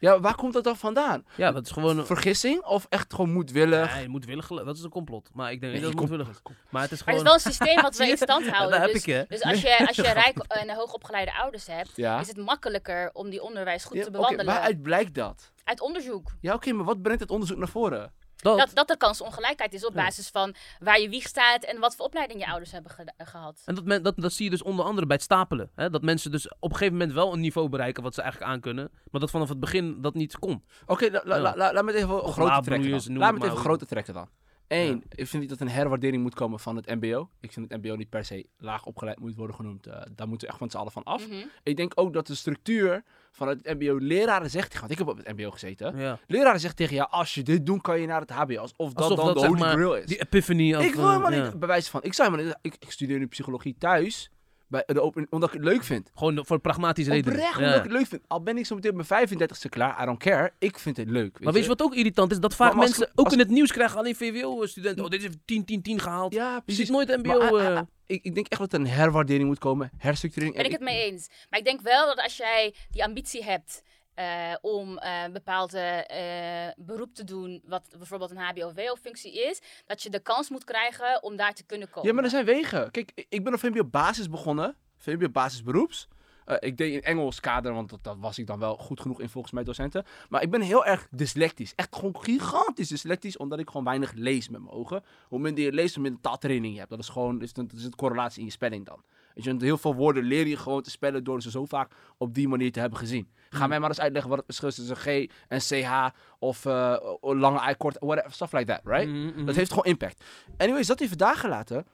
Ja, 0.00 0.20
waar 0.20 0.34
komt 0.34 0.52
dat 0.52 0.64
dan 0.64 0.76
vandaan? 0.76 1.24
Ja, 1.36 1.52
dat 1.52 1.66
is 1.66 1.72
gewoon... 1.72 1.98
een- 1.98 2.06
Vergissing 2.06 2.62
of 2.64 2.86
echt 2.88 3.14
gewoon 3.14 3.32
moedwillig? 3.32 3.94
Ja, 3.94 4.00
je 4.00 4.08
moet 4.08 4.24
willig 4.24 4.46
gelu- 4.46 4.64
Dat 4.64 4.76
is 4.76 4.82
een 4.82 4.90
complot. 4.90 5.30
Maar 5.34 5.52
ik 5.52 5.60
denk 5.60 5.72
niet 5.72 5.82
Nee, 5.82 5.90
dat 5.92 6.00
het 6.00 6.10
moedwillig 6.10 6.28
is. 6.36 6.42
Maar 6.70 6.82
het 6.82 6.90
is 6.92 7.04
Maar 7.04 7.14
gewoon... 7.14 7.32
het 7.32 7.36
is 7.36 7.44
wel 7.44 7.52
een 7.52 7.58
systeem 7.58 7.82
wat 7.82 7.96
we 7.96 8.06
in 8.08 8.16
stand 8.26 8.44
Ja, 8.44 8.50
houden. 8.52 8.80
heb 8.80 8.92
dus, 8.92 9.04
ik, 9.04 9.14
hè. 9.14 9.24
dus 9.28 9.42
als 9.42 9.60
je, 9.60 9.86
als 9.86 9.96
je 9.96 10.02
rijk 10.22 10.38
en 10.38 10.74
hoogopgeleide 10.74 11.34
ouders 11.34 11.66
hebt, 11.66 11.90
Ja. 11.94 12.20
is 12.20 12.28
het 12.28 12.36
makkelijker 12.36 13.10
om 13.12 13.30
die 13.30 13.42
onderwijs 13.42 13.84
goed 13.84 13.96
Ja, 13.96 14.02
te 14.02 14.08
oké, 14.08 14.16
bewandelen. 14.18 14.46
waaruit 14.46 14.82
blijkt 14.82 15.14
dat? 15.14 15.52
Uit 15.64 15.80
onderzoek. 15.80 16.30
Ja, 16.40 16.54
oké, 16.54 16.72
maar 16.72 16.84
wat 16.84 17.02
brengt 17.02 17.20
het 17.20 17.30
onderzoek 17.30 17.58
naar 17.58 17.68
voren? 17.68 18.12
Dat, 18.40 18.58
Dat, 18.58 18.70
dat 18.74 18.90
er 18.90 18.96
kansongelijkheid 18.96 19.72
is 19.74 19.86
op 19.86 19.94
Ja. 19.94 20.04
basis 20.04 20.28
van 20.28 20.54
waar 20.78 21.00
je 21.00 21.08
wieg 21.08 21.26
staat 21.28 21.64
en 21.64 21.78
wat 21.80 21.96
voor 21.96 22.06
opleiding 22.06 22.40
je 22.40 22.46
ouders 22.46 22.72
hebben 22.72 22.92
gehad. 23.18 23.62
En 23.64 23.74
dat, 23.74 23.84
men, 23.84 24.02
dat, 24.02 24.14
dat 24.16 24.32
zie 24.32 24.44
je 24.44 24.50
dus 24.50 24.62
onder 24.62 24.84
andere 24.84 25.06
bij 25.06 25.16
het 25.16 25.24
stapelen. 25.24 25.70
Hè? 25.74 25.90
Dat 25.90 26.02
mensen 26.02 26.30
dus 26.30 26.48
op 26.48 26.70
een 26.70 26.76
gegeven 26.76 26.92
moment 26.92 27.12
wel 27.12 27.32
een 27.32 27.40
niveau 27.40 27.68
bereiken 27.68 28.02
wat 28.02 28.14
ze 28.14 28.22
eigenlijk 28.22 28.52
aankunnen. 28.52 28.90
Maar 29.10 29.20
dat 29.20 29.30
vanaf 29.30 29.48
het 29.48 29.60
begin 29.60 30.00
dat 30.00 30.14
niet 30.14 30.38
kon. 30.38 30.64
Oké, 30.86 31.08
la- 31.10 31.20
la- 31.24 31.36
Ja. 31.36 31.42
la- 31.42 31.56
la- 31.56 31.72
laat 31.72 31.84
me 31.84 31.92
het 31.92 32.02
even 32.02 32.22
Of 32.22 32.32
groter 32.32 32.62
trekken 32.62 32.90
dan. 32.90 33.16
Laat 33.16 33.30
het 33.30 33.38
me 33.38 33.44
het 33.44 33.50
even 33.52 33.64
groter 33.64 33.86
trekken 33.86 34.14
dan. 34.14 34.28
Eén, 34.72 35.04
ik 35.08 35.26
vind 35.26 35.42
niet 35.42 35.50
dat 35.50 35.60
een 35.60 35.68
herwaardering 35.68 36.22
moet 36.22 36.34
komen 36.34 36.60
van 36.60 36.76
het 36.76 36.86
mbo. 36.94 37.30
Ik 37.40 37.52
vind 37.52 37.70
het 37.70 37.82
mbo 37.82 37.94
niet 37.94 38.08
per 38.10 38.24
se 38.24 38.46
laag 38.58 38.84
opgeleid 38.84 39.18
moet 39.18 39.34
worden 39.34 39.56
genoemd. 39.56 39.86
Eh, 39.86 40.00
daar 40.14 40.28
moeten 40.28 40.46
we 40.46 40.52
echt 40.52 40.58
van 40.58 40.70
z'n 40.70 40.76
allen 40.76 40.92
van 40.92 41.02
af. 41.04 41.28
Mhm. 41.28 41.38
Ik 41.62 41.76
denk 41.76 41.92
ook 41.94 42.12
dat 42.12 42.26
de 42.26 42.34
structuur 42.34 43.04
van 43.30 43.48
het 43.48 43.64
mbo 43.64 43.96
leraren 43.98 44.50
zegt... 44.50 44.78
Want 44.80 44.92
ik 44.92 44.98
heb 44.98 45.08
op 45.08 45.16
het 45.16 45.32
mbo 45.36 45.50
gezeten. 45.50 45.96
Ja. 45.98 46.18
Leraren 46.26 46.60
zegt 46.60 46.76
tegen 46.76 46.94
jou, 46.94 47.10
als 47.10 47.34
je 47.34 47.42
dit 47.42 47.66
doet, 47.66 47.82
kan 47.82 48.00
je 48.00 48.06
naar 48.06 48.20
het 48.20 48.30
hbo. 48.30 48.56
Alsof 48.56 48.92
dat 48.92 49.02
Alsof 49.02 49.16
dan 49.16 49.26
dat, 49.26 49.36
de 49.42 49.46
holy 49.46 49.60
maar, 49.60 49.72
grail 49.72 49.94
is. 49.96 50.06
Die 50.06 50.20
epiphany. 50.20 50.74
Of, 50.74 50.84
ik 50.84 50.94
wil 50.94 51.04
eh, 51.04 51.16
helemaal 51.16 51.44
niet 51.44 51.58
bewijs 51.58 51.88
van. 51.88 52.02
Ik, 52.02 52.14
zou 52.14 52.30
helemaal 52.30 52.54
niet- 52.62 52.72
ik, 52.72 52.82
ik 52.84 52.90
studeer 52.90 53.18
nu 53.18 53.26
psychologie 53.26 53.74
thuis. 53.78 54.30
Bij 54.70 54.82
de 54.86 55.00
open, 55.00 55.26
omdat 55.30 55.48
ik 55.48 55.54
het 55.54 55.64
leuk 55.64 55.84
vind. 55.84 56.10
Gewoon 56.14 56.46
voor 56.46 56.58
pragmatische 56.60 57.10
redenen. 57.10 57.38
Oprecht, 57.38 57.58
Ja. 57.58 57.64
omdat 57.64 57.76
ik 57.76 57.82
het 57.82 57.92
leuk 57.92 58.06
vind. 58.06 58.22
Al 58.26 58.42
ben 58.42 58.58
ik 58.58 58.66
zo 58.66 58.74
meteen 58.74 58.90
op 58.90 59.08
mijn 59.08 59.28
35ste 59.28 59.68
klaar, 59.68 60.02
I 60.02 60.04
don't 60.04 60.18
care. 60.18 60.52
Ik 60.58 60.78
vind 60.78 60.96
het 60.96 61.10
leuk. 61.10 61.40
Maar 61.40 61.52
weet 61.52 61.62
je 61.62 61.68
wat 61.68 61.82
ook 61.82 61.94
irritant 61.94 62.30
is? 62.32 62.38
Dat 62.40 62.54
vaak 62.54 62.72
als- 62.74 62.84
mensen 62.84 63.10
ook 63.14 63.24
als- 63.24 63.32
in 63.32 63.38
het 63.38 63.48
nieuws 63.48 63.72
krijgen, 63.72 63.98
alleen 63.98 64.14
VWO-studenten. 64.16 65.04
Oh, 65.04 65.10
dit 65.10 65.22
is 65.22 65.28
10, 65.44 65.64
10, 65.64 65.82
10 65.82 66.00
gehaald. 66.00 66.34
Ja, 66.34 66.54
je 66.54 66.62
precies. 66.62 66.88
nooit 66.90 67.08
MBO. 67.08 67.38
Maar, 67.38 67.40
ah, 67.50 67.60
eh, 67.60 67.66
ah, 67.70 67.76
ah, 67.76 67.82
ik, 68.06 68.24
ik 68.24 68.34
denk 68.34 68.46
echt 68.48 68.60
dat 68.60 68.72
er 68.72 68.80
een 68.80 68.86
herwaardering 68.86 69.48
moet 69.48 69.58
komen, 69.58 69.90
herstructurering. 69.98 70.56
Ben 70.56 70.64
En 70.64 70.70
ik 70.70 70.76
het 70.78 70.88
mee 70.88 71.10
eens. 71.10 71.28
Maar 71.50 71.58
ik 71.58 71.64
denk 71.64 71.80
wel 71.80 72.06
dat 72.06 72.18
als 72.22 72.36
jij 72.36 72.74
die 72.90 73.04
ambitie 73.04 73.44
hebt 73.44 73.82
eh, 74.14 74.54
om 74.60 74.98
eh, 74.98 75.22
een 75.22 75.32
bepaalde 75.32 75.78
eh, 75.80 76.84
beroep 76.84 77.14
te 77.14 77.24
doen, 77.24 77.62
wat 77.64 77.88
bijvoorbeeld 77.98 78.30
een 78.30 78.36
HBO-VO-functie 78.36 79.42
is, 79.48 79.60
dat 79.86 80.02
je 80.02 80.10
de 80.10 80.20
kans 80.20 80.50
moet 80.50 80.64
krijgen 80.64 81.22
om 81.22 81.36
daar 81.36 81.54
te 81.54 81.64
kunnen 81.64 81.90
komen. 81.90 82.08
Ja, 82.08 82.14
maar 82.14 82.24
er 82.24 82.30
zijn 82.30 82.44
wegen. 82.44 82.90
Kijk, 82.90 83.12
ik- 83.28 83.44
ben 83.44 83.54
op 83.54 83.60
VMBO 83.60 83.84
basis 83.84 84.28
begonnen. 84.28 84.76
VMBO 84.96 85.28
basisberoeps. 85.28 86.08
Eh, 86.44 86.56
ik 86.60 86.76
deed 86.76 86.92
in 86.92 87.02
Engels 87.02 87.40
kader, 87.40 87.72
want 87.74 87.98
dat, 88.02 88.16
was 88.18 88.38
ik 88.38 88.46
dan 88.46 88.58
wel 88.58 88.76
goed 88.76 89.00
genoeg 89.00 89.20
in 89.20 89.28
volgens 89.28 89.52
mij 89.52 89.64
docenten. 89.64 90.04
Maar 90.28 90.42
ik 90.42 90.50
ben 90.50 90.60
heel 90.60 90.84
erg 90.86 91.08
dyslectisch. 91.10 91.72
Echt 91.74 91.94
gewoon 91.96 92.16
gigantisch 92.22 92.88
dyslectisch, 92.88 93.36
omdat 93.36 93.58
ik 93.58 93.66
gewoon 93.66 93.84
weinig 93.84 94.12
lees 94.12 94.48
met 94.48 94.60
mijn 94.60 94.74
ogen. 94.74 95.04
Hoe 95.28 95.38
minder 95.38 95.64
je 95.64 95.72
leest, 95.72 95.94
hoe 95.94 96.02
minder 96.02 96.20
taaltraining 96.20 96.72
je 96.72 96.78
hebt. 96.78 96.90
Dat 96.90 96.98
is 96.98 97.08
gewoon, 97.08 97.42
is, 97.42 97.52
dat 97.52 97.72
is 97.72 97.84
een 97.84 97.94
correlatie 97.96 98.38
in 98.40 98.44
je 98.46 98.50
spelling 98.52 98.86
dan. 98.86 99.02
Weet 99.40 99.48
je, 99.48 99.50
want 99.58 99.62
heel 99.70 99.78
veel 99.92 99.94
woorden 99.94 100.24
leer 100.24 100.46
je 100.46 100.56
gewoon 100.56 100.82
te 100.82 100.90
spellen 100.90 101.24
door 101.24 101.42
ze 101.42 101.50
zo 101.50 101.64
vaak 101.64 101.92
op 102.16 102.34
die 102.34 102.48
manier 102.48 102.72
te 102.72 102.80
hebben 102.80 102.98
gezien. 102.98 103.30
Ga 103.50 103.66
mij 103.66 103.80
maar 103.80 103.88
eens 103.88 104.00
uitleggen 104.00 104.30
wat 104.30 104.38
het 104.38 104.46
verschil 104.56 104.68
is 104.68 104.74
tussen 104.74 104.96
G 104.96 105.30
en 105.48 105.58
CH 105.60 106.08
of 106.38 106.64
eh, 106.66 106.96
lange 107.20 107.70
I, 107.70 107.74
kort, 107.74 107.96
whatever, 108.00 108.32
stuff 108.32 108.52
like 108.52 108.64
that, 108.64 108.80
right? 108.84 109.08
mhm, 109.08 109.26
mhm. 109.26 109.44
Dat 109.44 109.54
heeft 109.54 109.70
gewoon 109.70 109.84
impact. 109.84 110.24
Anyways, 110.56 110.86
dat 110.86 111.00
even 111.00 111.18
daar 111.18 111.36
gelaten. 111.36 111.86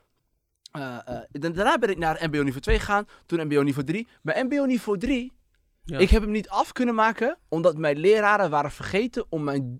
Eh, 0.71 0.97
eh, 1.05 1.21
daarna 1.31 1.77
ben 1.77 1.89
ik 1.89 1.97
naar 1.97 2.17
MBO 2.27 2.37
niveau 2.43 2.59
2 2.61 2.79
gegaan, 2.79 3.05
toen 3.25 3.45
MBO 3.47 3.61
niveau 3.61 3.85
3. 3.87 4.07
Bij 4.21 4.43
MBO 4.43 4.65
niveau 4.65 4.97
3, 4.97 5.31
Ja. 5.83 5.97
ik 5.97 6.09
heb 6.09 6.21
hem 6.21 6.31
niet 6.31 6.49
af 6.49 6.71
kunnen 6.71 6.95
maken, 6.95 7.37
omdat 7.49 7.77
mijn 7.77 7.97
leraren 7.97 8.49
waren 8.49 8.71
vergeten 8.71 9.25
om 9.29 9.43
mijn 9.43 9.79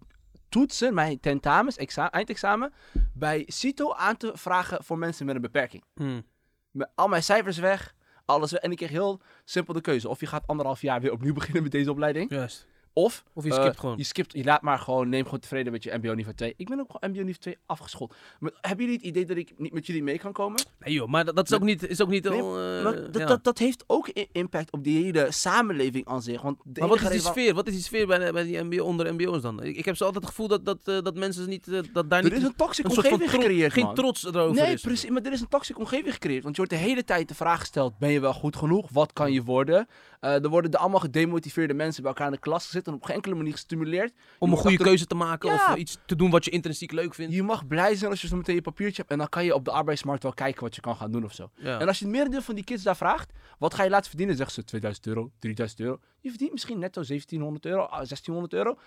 toetsen, 0.49 0.93
mijn 0.93 1.19
tentamens, 1.19 1.77
exa- 1.77 2.11
eindexamen, 2.11 2.73
bij 3.13 3.43
CITO 3.47 3.93
aan 3.93 4.17
te 4.17 4.31
vragen 4.35 4.83
voor 4.83 4.97
mensen 4.97 5.25
met 5.25 5.35
een 5.35 5.41
beperking. 5.41 5.83
Hmm. 5.95 6.23
Met 6.71 6.89
al 6.95 7.07
mijn 7.07 7.23
cijfers 7.23 7.57
weg, 7.57 7.95
alles 8.25 8.51
weg. 8.51 8.61
En 8.61 8.71
ik 8.71 8.77
kreeg 8.77 8.89
heel 8.89 9.21
simpel 9.45 9.73
de 9.73 9.81
keuze. 9.81 10.09
Of 10.09 10.19
je 10.19 10.25
gaat 10.25 10.47
anderhalf 10.47 10.81
jaar 10.81 11.01
weer 11.01 11.11
opnieuw 11.11 11.33
beginnen 11.39 11.63
met 11.63 11.71
deze 11.71 11.91
opleiding. 11.91 12.29
Juist. 12.29 12.67
Of, 12.97 13.23
Of 13.33 13.43
je 13.43 13.49
eh, 13.49 13.59
skipt 13.61 13.79
gewoon. 13.79 13.97
je 13.97 14.03
skipt, 14.03 14.33
je 14.33 14.43
laat 14.43 14.61
maar 14.61 14.79
gewoon, 14.79 15.09
neem 15.09 15.23
gewoon 15.23 15.39
tevreden 15.39 15.71
met 15.71 15.83
je 15.83 15.97
MBO 15.97 16.13
niveau 16.13 16.35
2. 16.35 16.53
Ik 16.57 16.69
ben 16.69 16.79
ook 16.79 16.91
gewoon 16.91 17.09
MBO 17.11 17.19
niveau 17.23 17.39
2 17.39 17.57
afgeschoold. 17.65 18.15
Maar 18.39 18.51
hebben 18.61 18.85
jullie 18.85 18.99
het 18.99 19.07
idee 19.09 19.25
dat 19.25 19.37
ik 19.37 19.53
niet 19.57 19.73
met 19.73 19.85
jullie 19.85 20.03
mee 20.03 20.17
kan 20.19 20.31
komen? 20.31 20.61
Nee 20.79 20.93
joh, 20.93 21.07
maar 21.07 21.25
dat, 21.25 21.35
dat 21.35 21.49
is 21.49 21.55
ook 21.55 21.61
niet, 21.63 21.87
is 21.87 22.01
ook 22.01 22.09
niet 22.09 22.23
Nee, 22.29 22.41
al, 22.41 22.59
eh, 22.59 22.83
dat, 22.83 23.09
ja. 23.21 23.25
dat, 23.25 23.43
dat 23.43 23.57
heeft 23.57 23.83
ook 23.87 24.07
impact 24.31 24.71
op 24.71 24.83
die 24.83 25.03
hele 25.03 25.27
samenleving 25.31 26.05
aan 26.07 26.21
zich. 26.21 26.41
Want 26.41 26.57
de 26.63 26.79
Maar 26.79 26.89
wat 26.89 27.01
is 27.01 27.09
die 27.09 27.19
sfeer? 27.19 27.53
Wat 27.53 27.67
is 27.67 27.73
die 27.73 27.83
sfeer 27.83 28.07
bij, 28.07 28.17
de- 28.25 28.31
bij 28.33 28.43
die 28.43 28.63
MBO, 28.63 28.83
onder 28.83 29.13
MBO's 29.13 29.41
dan? 29.41 29.63
Ik, 29.63 29.77
ik 29.77 29.85
heb 29.85 29.95
zo 29.95 30.03
altijd 30.05 30.23
het 30.23 30.33
gevoel 30.33 30.47
dat, 30.47 30.65
dat, 30.65 30.77
eh, 30.83 31.01
dat 31.01 31.15
mensen 31.15 31.49
niet, 31.49 31.67
eh, 31.67 31.79
dat 31.93 32.09
daar 32.09 32.19
Er 32.23 32.29
niet 32.29 32.33
is 32.41 32.43
een 32.43 32.55
toxic 32.55 32.85
een 32.85 32.91
soort 32.91 33.07
van 33.07 33.15
omgeving 33.19 33.41
gecreëerd, 33.43 33.73
geen 33.73 33.93
trots 33.93 34.25
erover 34.25 34.61
Nee, 34.63 34.73
is. 34.73 34.81
precies. 34.81 35.09
Maar 35.09 35.21
er 35.21 35.31
is 35.31 35.41
een 35.41 35.47
toxic 35.47 35.79
omgeving 35.79 36.13
gecreëerd. 36.13 36.43
Want 36.43 36.55
je 36.55 36.61
wordt 36.65 36.81
de 36.81 36.87
hele 36.89 37.03
tijd 37.03 37.27
de 37.27 37.35
vraag 37.35 37.59
gesteld: 37.59 37.97
ben 37.97 38.11
je 38.11 38.19
wel 38.19 38.33
goed 38.33 38.55
genoeg? 38.55 38.89
Wat 38.91 39.13
kan 39.13 39.31
je 39.31 39.43
worden? 39.43 39.87
Eh, 40.19 40.43
er 40.43 40.49
worden 40.49 40.71
er 40.71 40.79
allemaal 40.79 40.99
gedemotiveerde 40.99 41.73
mensen 41.73 42.01
bij 42.01 42.11
elkaar 42.11 42.27
in 42.27 42.33
de 42.33 42.39
klas 42.39 42.65
gezet 42.65 42.86
en 42.87 42.93
op 42.93 43.03
geen 43.03 43.15
enkele 43.15 43.35
manier 43.35 43.51
gestimuleerd. 43.51 44.13
Om 44.39 44.51
een 44.51 44.57
goede 44.57 44.77
keuze 44.77 45.05
te 45.05 45.15
maken 45.15 45.49
of 45.53 45.55
Ja. 45.67 45.73
eh, 45.73 45.79
iets 45.79 45.97
te 46.05 46.15
doen 46.15 46.29
wat 46.29 46.45
je 46.45 46.51
intrinsiek 46.51 46.91
leuk 46.91 47.13
vindt. 47.13 47.33
Je 47.33 47.43
mag 47.43 47.67
blij 47.67 47.95
zijn 47.95 48.11
als 48.11 48.21
je 48.21 48.27
zo 48.27 48.35
meteen 48.35 48.55
je 48.55 48.61
papiertje 48.61 48.97
hebt 48.97 49.11
en 49.11 49.17
dan 49.17 49.29
kan 49.29 49.45
je 49.45 49.53
op 49.55 49.65
de 49.65 49.71
arbeidsmarkt 49.71 50.23
wel 50.23 50.33
kijken 50.33 50.61
wat 50.63 50.75
je 50.75 50.81
kan 50.81 50.95
gaan 50.95 51.11
doen 51.11 51.23
of 51.23 51.33
zo. 51.33 51.49
Ja. 51.55 51.79
En 51.79 51.87
als 51.87 51.99
je 51.99 52.05
het 52.05 52.13
merendeel 52.13 52.41
van 52.41 52.55
die 52.55 52.63
kids 52.63 52.83
daar 52.83 52.95
vraagt, 52.97 53.31
wat 53.59 53.73
ga 53.73 53.83
je 53.83 53.89
laten 53.89 54.07
verdienen? 54.09 54.35
Zeggen 54.35 54.53
ze 54.55 54.63
2000 54.63 55.07
euro, 55.07 55.31
3000 55.39 55.79
euro. 55.79 55.99
Je 56.21 56.29
verdient 56.29 56.51
misschien 56.51 56.79
netto 56.79 57.03
1700 57.03 57.65
euro, 57.65 57.81
ah, 57.81 57.89
1600 57.97 58.53
euro. 58.53 58.77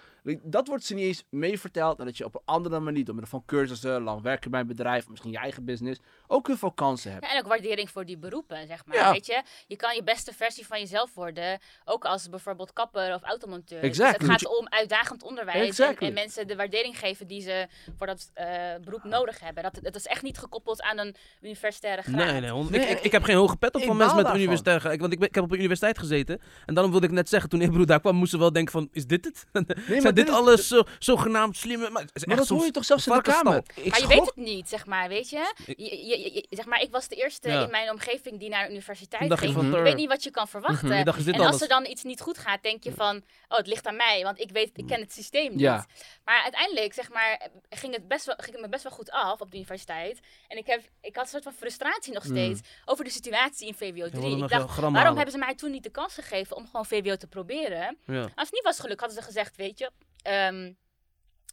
Dat 0.42 0.66
wordt 0.68 0.84
ze 0.84 0.94
niet 0.94 1.04
eens 1.04 1.24
mee 1.30 1.60
verteld. 1.60 1.98
En 1.98 2.04
dat 2.04 2.16
je 2.16 2.24
op 2.24 2.34
een 2.34 2.40
andere 2.44 2.80
manier, 2.80 3.04
door 3.04 3.14
middel 3.14 3.30
van 3.32 3.42
cursussen, 3.46 4.02
lang 4.02 4.22
werken 4.22 4.50
bij 4.50 4.60
een 4.60 4.66
bedrijf, 4.66 5.08
misschien 5.08 5.30
je 5.30 5.38
eigen 5.38 5.64
business, 5.64 6.00
ook 6.26 6.46
heel 6.46 6.56
veel 6.56 6.72
kansen 6.72 7.12
hebt. 7.12 7.24
Ja, 7.24 7.32
en 7.32 7.38
ook 7.38 7.46
waardering 7.48 7.90
voor 7.90 8.04
die 8.04 8.18
beroepen, 8.18 8.66
zeg 8.66 8.86
maar. 8.86 8.96
Ja. 8.96 9.12
Weet 9.12 9.26
je? 9.26 9.42
je 9.66 9.76
kan 9.76 9.94
je 9.94 10.02
beste 10.02 10.32
versie 10.32 10.66
van 10.66 10.78
jezelf 10.78 11.14
worden, 11.14 11.58
ook 11.84 12.04
als 12.04 12.28
bijvoorbeeld 12.28 12.72
kapper 12.72 13.14
of 13.14 13.22
automonteur. 13.22 13.82
Exactly. 13.82 14.18
Dus 14.18 14.28
het 14.36 14.40
gaat 14.42 14.58
om 14.58 14.68
uitdagend 14.68 15.22
onderwijs 15.22 15.60
en, 15.60 15.66
Exactly. 15.66 16.06
en 16.06 16.12
mensen 16.14 16.46
de 16.46 16.56
waardering 16.56 16.98
geven 16.98 17.26
die 17.26 17.40
ze 17.42 17.66
voor 17.96 18.06
dat 18.06 18.30
eh, 18.34 18.46
beroep 18.84 19.04
nodig 19.04 19.40
hebben. 19.40 19.62
Dat, 19.62 19.78
dat 19.82 19.94
is 19.94 20.06
echt 20.06 20.22
niet 20.22 20.38
gekoppeld 20.38 20.82
aan 20.82 20.98
een 20.98 21.14
universitaire 21.42 22.02
graad. 22.02 22.14
Nee, 22.16 22.40
nee, 22.40 22.80
ik, 22.80 22.88
ik, 22.88 23.00
ik 23.04 23.12
heb 23.12 23.22
geen 23.22 23.36
hoge 23.36 23.56
pet 23.56 23.74
op 23.74 23.82
van 23.82 23.96
mensen 23.96 24.16
met 24.16 24.26
ge- 24.26 24.92
ik- 24.92 25.00
Want 25.00 25.12
ik, 25.12 25.18
ben, 25.18 25.28
ik 25.28 25.34
heb 25.34 25.44
op 25.44 25.50
een 25.50 25.58
universiteit 25.58 25.98
gezeten. 25.98 26.40
En 26.66 26.74
daarom 26.74 26.92
wilde 26.92 27.06
ik 27.06 27.12
net 27.12 27.28
zeggen, 27.30 27.50
toen 27.50 27.60
Ebro 27.60 27.84
daar 27.84 28.00
kwam, 28.00 28.14
moesten 28.16 28.38
we 28.38 28.44
wel 28.44 28.52
denken 28.52 28.72
van, 28.72 28.88
is 28.92 29.06
dit 29.06 29.24
het? 29.24 29.46
Nee, 29.88 30.00
Zijn 30.00 30.14
dit 30.14 30.30
alles 30.30 30.68
zo, 30.68 30.82
zogenaamd 30.98 31.56
slimme... 31.56 31.90
Maar, 31.90 31.92
Maar 31.92 32.04
echt 32.26 32.36
dat 32.38 32.48
hoor 32.48 32.64
je 32.64 32.70
toch 32.70 32.84
zelfs 32.84 33.06
in 33.06 33.12
de 33.12 33.22
kamer? 33.22 33.62
Ik 33.74 33.90
Maar 33.90 34.00
je 34.00 34.06
weet 34.06 34.26
het 34.26 34.36
niet, 34.36 34.68
zeg 34.68 34.86
maar, 34.86 35.08
weet 35.08 35.30
je? 35.30 35.54
Je, 35.66 36.06
je, 36.06 36.46
zeg 36.50 36.66
maar, 36.66 36.80
ik 36.82 36.90
was 36.90 37.08
de 37.08 37.14
eerste 37.16 37.48
Ja. 37.48 37.64
in 37.64 37.70
mijn 37.70 37.90
omgeving 37.90 38.38
die 38.38 38.48
naar 38.48 38.64
de 38.64 38.70
universiteit 38.70 39.38
ging. 39.38 39.54
"Tur." 39.58 39.82
weet 39.82 39.96
niet 39.96 40.08
wat 40.08 40.22
je 40.24 40.30
kan 40.30 40.48
verwachten. 40.48 40.88
Mhm, 40.88 40.96
je 40.98 41.04
dacht, 41.04 41.18
is 41.18 41.24
dit 41.24 41.34
en 41.34 41.40
als 41.40 41.48
alles? 41.48 41.62
er 41.62 41.68
dan 41.68 41.86
iets 41.86 42.02
niet 42.02 42.20
goed 42.20 42.38
gaat, 42.38 42.62
denk 42.62 42.84
je 42.84 42.92
van, 42.92 43.16
oh, 43.48 43.56
het 43.58 43.66
ligt 43.66 43.86
aan 43.86 43.96
mij, 43.96 44.22
want 44.22 44.40
ik 44.40 44.50
weet, 44.50 44.70
ik 44.74 44.86
ken 44.86 45.00
het 45.00 45.12
systeem 45.12 45.50
niet. 45.50 45.60
Ja. 45.60 45.86
Maar 46.24 46.42
uiteindelijk, 46.42 46.94
zeg 46.94 47.10
maar, 47.12 47.48
ging 47.70 47.94
het, 47.94 48.08
best 48.08 48.24
wel, 48.26 48.34
ging 48.38 48.52
het 48.52 48.60
me 48.64 48.68
best 48.68 48.82
wel 48.82 48.92
goed 48.92 49.10
af 49.10 49.40
op 49.40 49.50
de 49.50 49.56
universiteit. 49.56 50.18
En 50.48 50.56
ik, 50.56 50.66
heb, 50.66 50.80
ik 51.00 51.14
had 51.16 51.24
een 51.24 51.30
soort 51.30 51.42
van 51.42 51.52
frustratie 51.52 52.12
nog 52.12 52.24
steeds 52.24 52.60
over 52.84 53.04
de 53.04 53.10
situatie 53.10 53.66
in 53.66 53.74
VWO 53.74 54.08
3. 54.08 54.10
wilde 54.10 54.36
nog 54.36 54.50
ik 54.50 54.58
dacht, 54.58 54.76
waarom 54.76 54.94
halen. 54.94 55.14
hebben 55.14 55.32
ze 55.32 55.38
mij 55.38 55.54
toen 55.54 55.70
niet 55.70 55.82
de 55.82 55.90
kans 55.90 56.14
gegeven 56.14 56.56
om 56.56 56.66
gewoon 56.66 56.86
VWO 56.86 57.09
te 57.16 57.26
proberen? 57.26 57.98
Ja. 58.06 58.20
Als 58.20 58.30
het 58.34 58.52
niet 58.52 58.62
was 58.64 58.80
gelukt, 58.80 59.00
hadden 59.00 59.18
ze 59.18 59.24
gezegd, 59.24 59.56
weet 59.56 59.78
je, 59.78 59.90
ehm, 60.22 60.72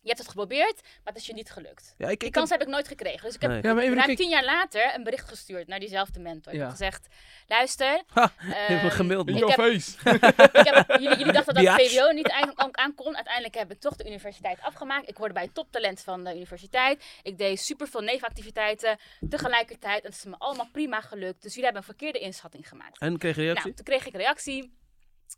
je 0.01 0.13
hebt 0.13 0.17
het 0.25 0.27
geprobeerd, 0.37 0.81
maar 0.81 1.13
het 1.13 1.15
is 1.15 1.25
je 1.27 1.33
niet 1.33 1.51
gelukt. 1.51 1.93
Ja, 1.97 2.09
ik, 2.09 2.19
Die 2.19 2.27
ik 2.27 2.33
kans 2.33 2.49
heb... 2.49 2.59
heb 2.59 2.67
ik 2.67 2.73
nooit 2.73 2.87
gekregen. 2.87 3.21
Dus 3.21 3.35
ik 3.35 3.41
heb 3.41 3.51
Nee. 3.51 3.61
Ja, 3.89 3.93
ruim 3.93 4.15
tien 4.15 4.29
jaar 4.29 4.43
later 4.43 4.95
een 4.95 5.03
bericht 5.03 5.29
gestuurd 5.29 5.67
naar 5.67 5.79
diezelfde 5.79 6.19
mentor. 6.19 6.51
Ik 6.53 6.57
Ja. 6.59 6.63
heb 6.63 6.71
gezegd, 6.75 7.07
luister, 7.47 8.03
Ha, 8.07 8.31
ehm, 8.39 8.73
even 8.73 8.91
gemaild. 8.91 9.29
ik 9.29 9.35
heb- 9.47 9.59
ik 10.61 10.65
heb, 10.73 10.89
jullie, 10.99 11.17
jullie 11.17 11.33
dachten 11.33 11.53
dat 11.53 11.63
ik 11.63 11.75
Biatch. 11.75 11.91
VWO 11.93 12.11
niet 12.11 12.29
aan, 12.29 12.59
aan- 12.59 12.77
aan 12.77 12.95
kon. 12.95 13.15
Uiteindelijk 13.15 13.55
heb 13.55 13.71
ik 13.71 13.79
toch 13.79 13.95
de 13.95 14.05
universiteit 14.07 14.61
afgemaakt. 14.61 15.09
Ik 15.09 15.17
hoorde 15.17 15.33
bij 15.33 15.43
het 15.43 15.53
toptalent 15.53 16.01
van 16.01 16.23
de 16.23 16.35
universiteit. 16.35 17.05
Ik 17.21 17.37
deed 17.37 17.59
super 17.59 17.87
veel 17.87 18.01
nevenactiviteiten 18.01 18.97
tegelijkertijd. 19.29 20.03
En 20.03 20.09
het 20.09 20.17
is 20.17 20.25
me 20.25 20.35
allemaal 20.37 20.69
prima 20.71 21.01
gelukt. 21.01 21.41
Dus 21.41 21.53
jullie 21.53 21.63
hebben 21.63 21.81
een 21.81 21.87
verkeerde 21.95 22.19
inschatting 22.19 22.67
gemaakt. 22.67 22.99
En 22.99 23.17
kreeg 23.17 23.35
je 23.35 23.41
reactie? 23.41 23.63
Nou, 23.63 23.75
toen 23.75 23.85
kreeg 23.85 24.05
ik 24.05 24.13
een 24.13 24.19
reactie. 24.19 24.75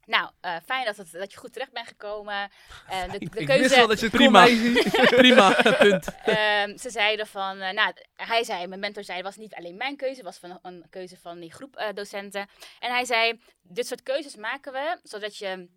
Nou, 0.05 0.31
eh, 0.41 0.55
fijn 0.65 0.86
dat, 0.86 0.98
het, 0.98 1.12
dat 1.12 1.31
je 1.31 1.38
goed 1.38 1.53
terecht 1.53 1.72
bent 1.72 1.88
gekomen. 1.88 2.51
Eh, 2.88 3.12
de, 3.12 3.19
de 3.19 3.25
Ik 3.25 3.34
wist 3.34 3.46
keuze, 3.46 3.75
wel 3.75 3.88
dat 3.88 4.00
je 4.00 4.05
het 4.05 4.15
Prima. 4.15 4.46
Prima, 5.24 5.74
punt. 5.77 6.15
Ehm, 6.24 6.77
ze 6.77 6.89
zeiden 6.89 7.27
van, 7.27 7.60
eh, 7.60 7.74
nou, 7.74 7.93
hij 8.15 8.43
zei, 8.43 8.67
mijn 8.67 8.79
mentor 8.79 9.03
zei, 9.03 9.17
het 9.17 9.25
was 9.25 9.36
niet 9.36 9.55
alleen 9.55 9.77
mijn 9.77 9.96
keuze, 9.96 10.15
het 10.15 10.25
was 10.25 10.38
van 10.38 10.60
een 10.62 10.86
keuze 10.89 11.17
van 11.17 11.39
die 11.39 11.53
groep 11.53 11.75
eh, 11.75 11.93
docenten. 11.93 12.50
En 12.79 12.91
hij 12.91 13.05
zei, 13.05 13.41
dit 13.62 13.88
soort 13.88 14.03
keuzes 14.03 14.36
maken 14.36 14.74
we, 14.74 15.00
zodat 15.03 15.38
je 15.38 15.69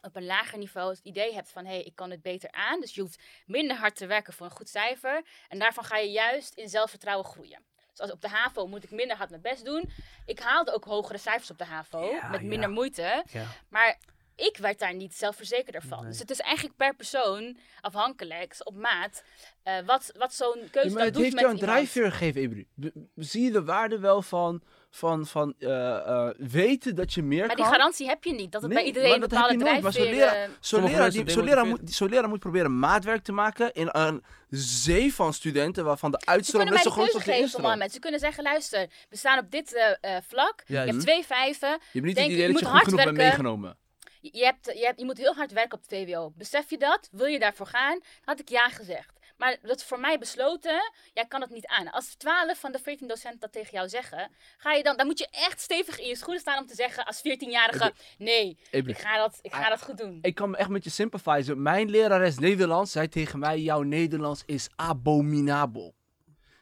op 0.00 0.16
een 0.16 0.26
lager 0.26 0.58
niveau 0.58 0.90
het 0.90 1.00
idee 1.02 1.34
hebt 1.34 1.50
van, 1.50 1.64
hé, 1.64 1.72
hey, 1.72 1.82
ik 1.82 1.94
kan 1.94 2.10
het 2.10 2.22
beter 2.22 2.50
aan. 2.50 2.80
Dus 2.80 2.94
je 2.94 3.00
hoeft 3.00 3.22
minder 3.46 3.76
hard 3.76 3.96
te 3.96 4.06
werken 4.06 4.32
voor 4.32 4.46
een 4.46 4.52
goed 4.52 4.68
cijfer. 4.68 5.22
En 5.48 5.58
daarvan 5.58 5.84
ga 5.84 5.96
je 5.96 6.10
juist 6.10 6.54
in 6.54 6.68
zelfvertrouwen 6.68 7.26
groeien. 7.26 7.64
Dus 7.92 8.00
als 8.00 8.10
op 8.12 8.20
de 8.20 8.28
HAVO 8.28 8.66
moet 8.66 8.84
ik 8.84 8.90
minder 8.90 9.16
hard 9.16 9.30
mijn 9.30 9.42
best 9.42 9.64
doen. 9.64 9.90
Ik 10.26 10.38
haalde 10.38 10.72
ook 10.74 10.84
hogere 10.84 11.18
cijfers 11.18 11.50
op 11.50 11.58
de 11.58 11.64
HAVO, 11.64 12.04
Ja, 12.10 12.28
met 12.28 12.40
ja. 12.40 12.46
minder 12.46 12.70
moeite. 12.70 13.24
Ja. 13.32 13.44
Maar 13.68 13.98
ik 14.36 14.56
werd 14.56 14.78
daar 14.78 14.94
niet 14.94 15.14
zelfverzekerder 15.14 15.82
van. 15.82 16.00
Nee. 16.00 16.10
Dus 16.10 16.18
het 16.18 16.30
is 16.30 16.40
eigenlijk 16.40 16.76
per 16.76 16.94
persoon 16.94 17.56
afhankelijk, 17.80 18.54
op 18.58 18.74
maat, 18.74 19.22
eh, 19.62 19.74
wat, 19.86 20.12
wat 20.16 20.34
zo'n 20.34 20.68
keuze 20.70 20.88
Ja, 20.88 20.94
maar 20.94 21.04
het 21.04 21.14
doet 21.14 21.22
heeft 21.22 21.34
met 21.34 21.44
jou 21.44 21.54
een 21.54 21.60
drijfveer 21.60 22.10
gegeven, 22.12 22.42
Ibri. 22.42 22.66
Be- 22.74 22.92
Zie 23.16 23.42
je 23.44 23.50
de 23.50 23.64
waarde 23.64 23.98
wel 23.98 24.22
van, 24.22 24.62
van, 24.94 25.26
van 25.26 25.54
eh, 25.58 25.96
eh, 25.96 26.28
weten 26.38 26.94
dat 26.94 27.14
je 27.14 27.22
meer 27.22 27.46
Maar 27.46 27.56
die 27.56 27.64
kan? 27.64 27.74
garantie 27.74 28.06
heb 28.08 28.24
je 28.24 28.32
niet. 28.32 28.52
Dat 28.52 28.62
het 28.62 28.70
Nee, 28.70 28.78
bij 28.80 28.86
iedereen 28.86 29.08
maar 29.08 29.22
een 29.22 29.28
dat 29.28 29.30
heb 29.30 29.40
bepaalde 29.48 29.64
je 29.64 29.70
nooit, 29.70 29.82
maar 29.82 29.92
zo'n 29.92 30.04
leraar- 30.04 30.34
eh, 30.42 30.48
Sommige 30.60 30.92
leraar, 30.94 31.10
die- 31.10 31.42
leraar, 31.42 31.66
moet, 31.66 32.00
leraar 32.10 32.38
proberen 32.38 32.78
maatwerk 32.78 33.22
te 33.22 33.32
maken 33.32 33.72
in 33.72 33.88
een 33.92 34.24
zee 34.48 35.14
van 35.14 35.32
studenten 35.34 35.84
waarvan 35.84 36.10
de 36.10 36.20
uitstroom 36.24 36.64
net 36.64 36.78
zo 36.78 36.88
de 36.88 36.90
groot 36.90 37.14
als 37.14 37.24
de 37.24 37.36
instroom. 37.38 37.64
mensen. 37.78 37.90
Ze 37.90 37.98
kunnen 37.98 38.20
zeggen, 38.20 38.42
luister, 38.42 38.86
we 39.08 39.16
staan 39.16 39.38
op 39.38 39.50
dit 39.50 39.74
eh, 39.74 40.16
eh, 40.16 40.22
vlak. 40.28 40.62
Ja, 40.66 40.82
je 40.82 40.90
hebt 40.90 41.00
twee 41.02 41.24
vijven. 41.24 41.68
Je 41.68 41.78
hebt 41.92 42.04
niet 42.06 42.14
Denk, 42.14 42.16
het 42.16 42.36
idee 42.36 42.36
dat 42.36 42.46
je 42.46 42.52
moet 42.52 42.62
goed 42.62 42.70
hard 42.72 42.84
genoeg 42.84 43.04
bent 43.04 43.16
werken. 43.16 43.42
meegenomen. 43.42 43.76
Je, 44.20 44.44
hebt, 44.44 44.64
je, 44.78 44.84
hebt, 44.84 44.98
je 44.98 45.04
moet 45.04 45.18
heel 45.18 45.34
hard 45.34 45.52
werken 45.52 45.78
op 45.78 45.84
het 45.88 45.98
VWO. 45.98 46.32
Besef 46.36 46.70
je 46.70 46.78
dat? 46.78 47.08
Wil 47.12 47.26
je 47.26 47.38
daarvoor 47.38 47.66
gaan? 47.66 48.00
Had 48.24 48.40
ik 48.40 48.48
ja 48.48 48.68
gezegd. 48.68 49.18
Maar 49.36 49.56
dat 49.62 49.76
is 49.76 49.84
voor 49.84 50.00
mij 50.00 50.18
besloten, 50.18 50.92
jij 51.14 51.26
kan 51.26 51.40
het 51.40 51.50
niet 51.50 51.66
aan. 51.66 51.90
Als 51.90 52.14
12 52.14 52.58
van 52.58 52.72
de 52.72 52.78
14 52.78 53.08
docenten 53.08 53.40
dat 53.40 53.52
tegen 53.52 53.70
jou 53.72 53.88
zeggen, 53.88 54.30
ga 54.56 54.72
je 54.72 54.82
dan, 54.82 54.96
dan 54.96 55.06
moet 55.06 55.18
je 55.18 55.28
echt 55.30 55.60
stevig 55.60 55.98
in 56.00 56.08
je 56.08 56.16
schoenen 56.16 56.40
staan 56.40 56.58
om 56.58 56.66
te 56.66 56.74
zeggen 56.74 57.04
als 57.06 57.18
14-jarige, 57.18 57.92
nee, 58.18 58.58
ik 58.70 58.98
ga 58.98 59.16
dat, 59.16 59.38
ik 59.42 59.52
ga 59.52 59.62
Ah, 59.62 59.68
dat 59.68 59.82
goed 59.82 59.98
doen. 59.98 60.18
Ik 60.22 60.34
kan 60.34 60.50
me 60.50 60.56
echt 60.56 60.68
met 60.68 60.84
je 60.84 60.90
sympathizen. 60.90 61.62
Mijn 61.62 61.90
lerares 61.90 62.38
Nederlands 62.38 62.92
zei 62.92 63.08
tegen 63.08 63.38
mij: 63.38 63.60
Jouw 63.60 63.82
Nederlands 63.82 64.42
is 64.46 64.68
abominabel. 64.76 65.94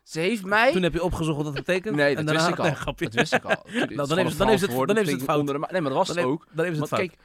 Ze 0.02 0.20
heeft 0.20 0.44
mij. 0.44 0.72
Toen 0.72 0.82
heb 0.82 0.92
je 0.92 1.02
opgezocht 1.02 1.36
wat 1.36 1.44
dat 1.44 1.54
betekent. 1.54 1.96
Nee, 1.96 2.16
en 2.16 2.24
dat 2.26 2.34
daarna, 2.34 2.40
wist 2.40 2.58
ik 2.58 2.86
al. 2.86 2.94
Nee. 2.96 3.08
Dat 3.08 3.14
wist 3.14 3.32
ik 3.34 3.44
al. 3.44 3.64
Nou, 3.96 4.08
dan 4.08 4.18
heeft 4.18 4.30
ze- 4.30 4.36
dan 4.36 4.48
heeft 4.48 4.60
ze 4.62 4.66
het- 4.70 4.86
dan 4.86 4.96
heeft 4.96 5.08
ze 5.08 5.14
het 5.14 5.24
fout. 5.24 5.38
Onder 5.38 5.54
de 5.54 5.60
ma- 5.60 5.68
nee, 5.70 5.80
maar 5.80 5.90
dat 5.90 5.98
was 6.06 6.08
Dan 6.08 6.16
het 6.16 6.26
ook. 6.26 6.46
dan 6.52 6.64
heeft 6.64 6.76
ze 6.76 6.82
het 6.82 6.90
fout. 6.92 7.00
kijk, 7.08 7.18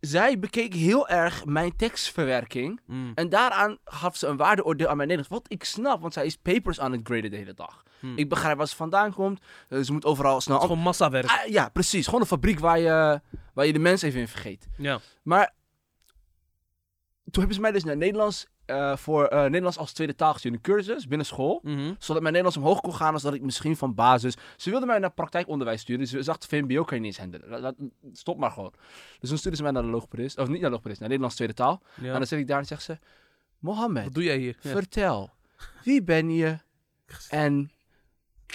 zij 0.00 0.38
bekeek 0.38 0.74
heel 0.74 1.08
erg 1.08 1.44
mijn 1.44 1.76
tekstverwerking. 1.76 2.80
Mm. 2.86 3.12
En 3.14 3.28
daaraan 3.28 3.78
gaf 3.84 4.16
ze 4.16 4.26
een 4.26 4.36
waardeoordeel 4.36 4.88
aan 4.88 4.96
mijn 4.96 5.08
Nederlands. 5.08 5.42
Wat 5.42 5.52
ik 5.52 5.64
snap, 5.64 6.00
want 6.00 6.12
zij 6.12 6.26
is 6.26 6.36
papers 6.36 6.80
aan 6.80 6.92
het 6.92 7.00
graden 7.04 7.30
de 7.30 7.36
hele 7.36 7.54
dag. 7.54 7.82
Hmm. 8.00 8.18
Ik 8.18 8.28
begrijp 8.28 8.56
waar 8.56 8.68
ze 8.68 8.76
vandaan 8.76 9.14
komt. 9.14 9.40
Eh, 9.68 9.80
ze 9.80 9.92
moet 9.92 10.04
overal 10.04 10.40
snel... 10.40 10.54
Het 10.54 10.64
is 10.64 10.70
gewoon 10.70 10.84
massawerk. 10.84 11.26
Ah, 11.26 11.46
ja, 11.46 11.68
precies. 11.68 12.04
Gewoon 12.04 12.20
een 12.20 12.26
fabriek 12.26 12.58
waar 12.58 12.78
je, 12.78 13.20
waar 13.54 13.66
je 13.66 13.72
de 13.72 13.78
mens 13.78 14.02
even 14.02 14.20
in 14.20 14.28
vergeet. 14.28 14.68
Ja. 14.76 15.00
Maar 15.22 15.54
toen 17.24 17.38
hebben 17.38 17.54
ze 17.54 17.60
mij 17.60 17.72
dus 17.72 17.84
naar 17.84 17.96
Nederlands, 17.96 18.46
eh, 18.70 18.96
voor 18.96 19.24
eh, 19.26 19.42
Nederlands 19.42 19.78
als 19.78 19.92
tweede 19.92 20.14
taal. 20.14 20.36
Een 20.42 20.60
cursus 20.60 21.06
binnen 21.06 21.26
school. 21.26 21.60
Mhm. 21.62 21.94
Zodat 21.98 22.22
mijn 22.22 22.34
Nederlands 22.34 22.56
omhoog 22.56 22.80
kon 22.80 22.94
gaan, 22.94 23.20
zodat 23.20 23.36
ik 23.36 23.42
misschien 23.42 23.76
van 23.76 23.94
basis... 23.94 24.34
Ze 24.56 24.70
wilden 24.70 24.88
mij 24.88 24.98
naar 24.98 25.12
praktijkonderwijs 25.12 25.80
sturen. 25.80 26.00
Dus 26.00 26.10
ze 26.10 26.22
zag, 26.22 26.36
VMBO 26.48 26.84
kan 26.84 26.96
je 26.96 27.02
niet 27.02 27.18
eens 27.18 27.30
handelen. 27.38 27.76
Stop 28.12 28.38
maar 28.38 28.50
gewoon. 28.50 28.72
Dus 29.20 29.28
toen 29.28 29.38
stuurden 29.38 29.56
ze 29.56 29.62
mij 29.62 29.72
naar 29.72 29.82
de 29.82 29.88
logopedist. 29.88 30.38
Of 30.38 30.44
niet 30.48 30.52
naar 30.54 30.64
de 30.64 30.70
logopedist, 30.70 31.00
naar 31.00 31.08
Nederlands 31.08 31.36
tweede 31.36 31.54
taal. 31.54 31.82
Ja. 31.94 32.06
En 32.06 32.12
dan 32.12 32.26
zit 32.26 32.38
ik 32.38 32.46
daar 32.46 32.58
en 32.58 32.66
zegt 32.66 32.82
ze... 32.82 32.98
Mohammed, 33.58 34.04
Wat 34.04 34.14
doe 34.14 34.22
jij 34.24 34.36
hier? 34.38 34.56
Ja. 34.60 34.70
vertel. 34.70 35.30
Wie 35.84 36.02
ben 36.02 36.30
je? 36.34 36.58
En 37.28 37.70